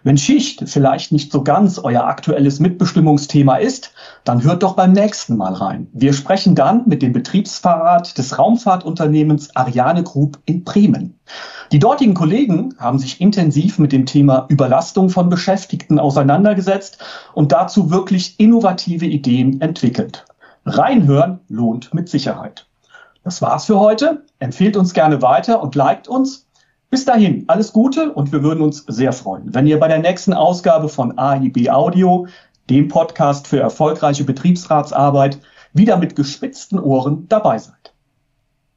Wenn 0.03 0.17
Schicht 0.17 0.63
vielleicht 0.67 1.11
nicht 1.11 1.31
so 1.31 1.43
ganz 1.43 1.77
euer 1.77 2.03
aktuelles 2.03 2.59
Mitbestimmungsthema 2.59 3.57
ist, 3.57 3.93
dann 4.23 4.43
hört 4.43 4.63
doch 4.63 4.73
beim 4.73 4.93
nächsten 4.93 5.37
Mal 5.37 5.53
rein. 5.53 5.87
Wir 5.93 6.13
sprechen 6.13 6.55
dann 6.55 6.83
mit 6.87 7.03
dem 7.03 7.13
Betriebsfahrrad 7.13 8.17
des 8.17 8.39
Raumfahrtunternehmens 8.39 9.55
Ariane 9.55 10.03
Group 10.03 10.39
in 10.45 10.63
Bremen. 10.63 11.19
Die 11.71 11.79
dortigen 11.79 12.15
Kollegen 12.15 12.75
haben 12.79 12.97
sich 12.97 13.21
intensiv 13.21 13.77
mit 13.77 13.91
dem 13.91 14.07
Thema 14.07 14.47
Überlastung 14.49 15.09
von 15.09 15.29
Beschäftigten 15.29 15.99
auseinandergesetzt 15.99 16.97
und 17.33 17.51
dazu 17.51 17.91
wirklich 17.91 18.39
innovative 18.39 19.05
Ideen 19.05 19.61
entwickelt. 19.61 20.25
Reinhören 20.65 21.39
lohnt 21.47 21.93
mit 21.93 22.09
Sicherheit. 22.09 22.67
Das 23.23 23.41
war's 23.41 23.65
für 23.65 23.79
heute. 23.79 24.25
Empfehlt 24.39 24.75
uns 24.75 24.93
gerne 24.93 25.21
weiter 25.21 25.61
und 25.61 25.75
liked 25.75 26.07
uns. 26.07 26.47
Bis 26.91 27.05
dahin, 27.05 27.45
alles 27.47 27.71
Gute 27.71 28.11
und 28.11 28.33
wir 28.33 28.43
würden 28.43 28.59
uns 28.59 28.83
sehr 28.85 29.13
freuen, 29.13 29.55
wenn 29.55 29.65
ihr 29.65 29.79
bei 29.79 29.87
der 29.87 29.99
nächsten 29.99 30.33
Ausgabe 30.33 30.89
von 30.89 31.17
AIB 31.17 31.69
Audio, 31.69 32.27
dem 32.69 32.89
Podcast 32.89 33.47
für 33.47 33.61
erfolgreiche 33.61 34.25
Betriebsratsarbeit, 34.25 35.39
wieder 35.71 35.95
mit 35.95 36.17
gespitzten 36.17 36.77
Ohren 36.77 37.29
dabei 37.29 37.59
seid. 37.59 37.80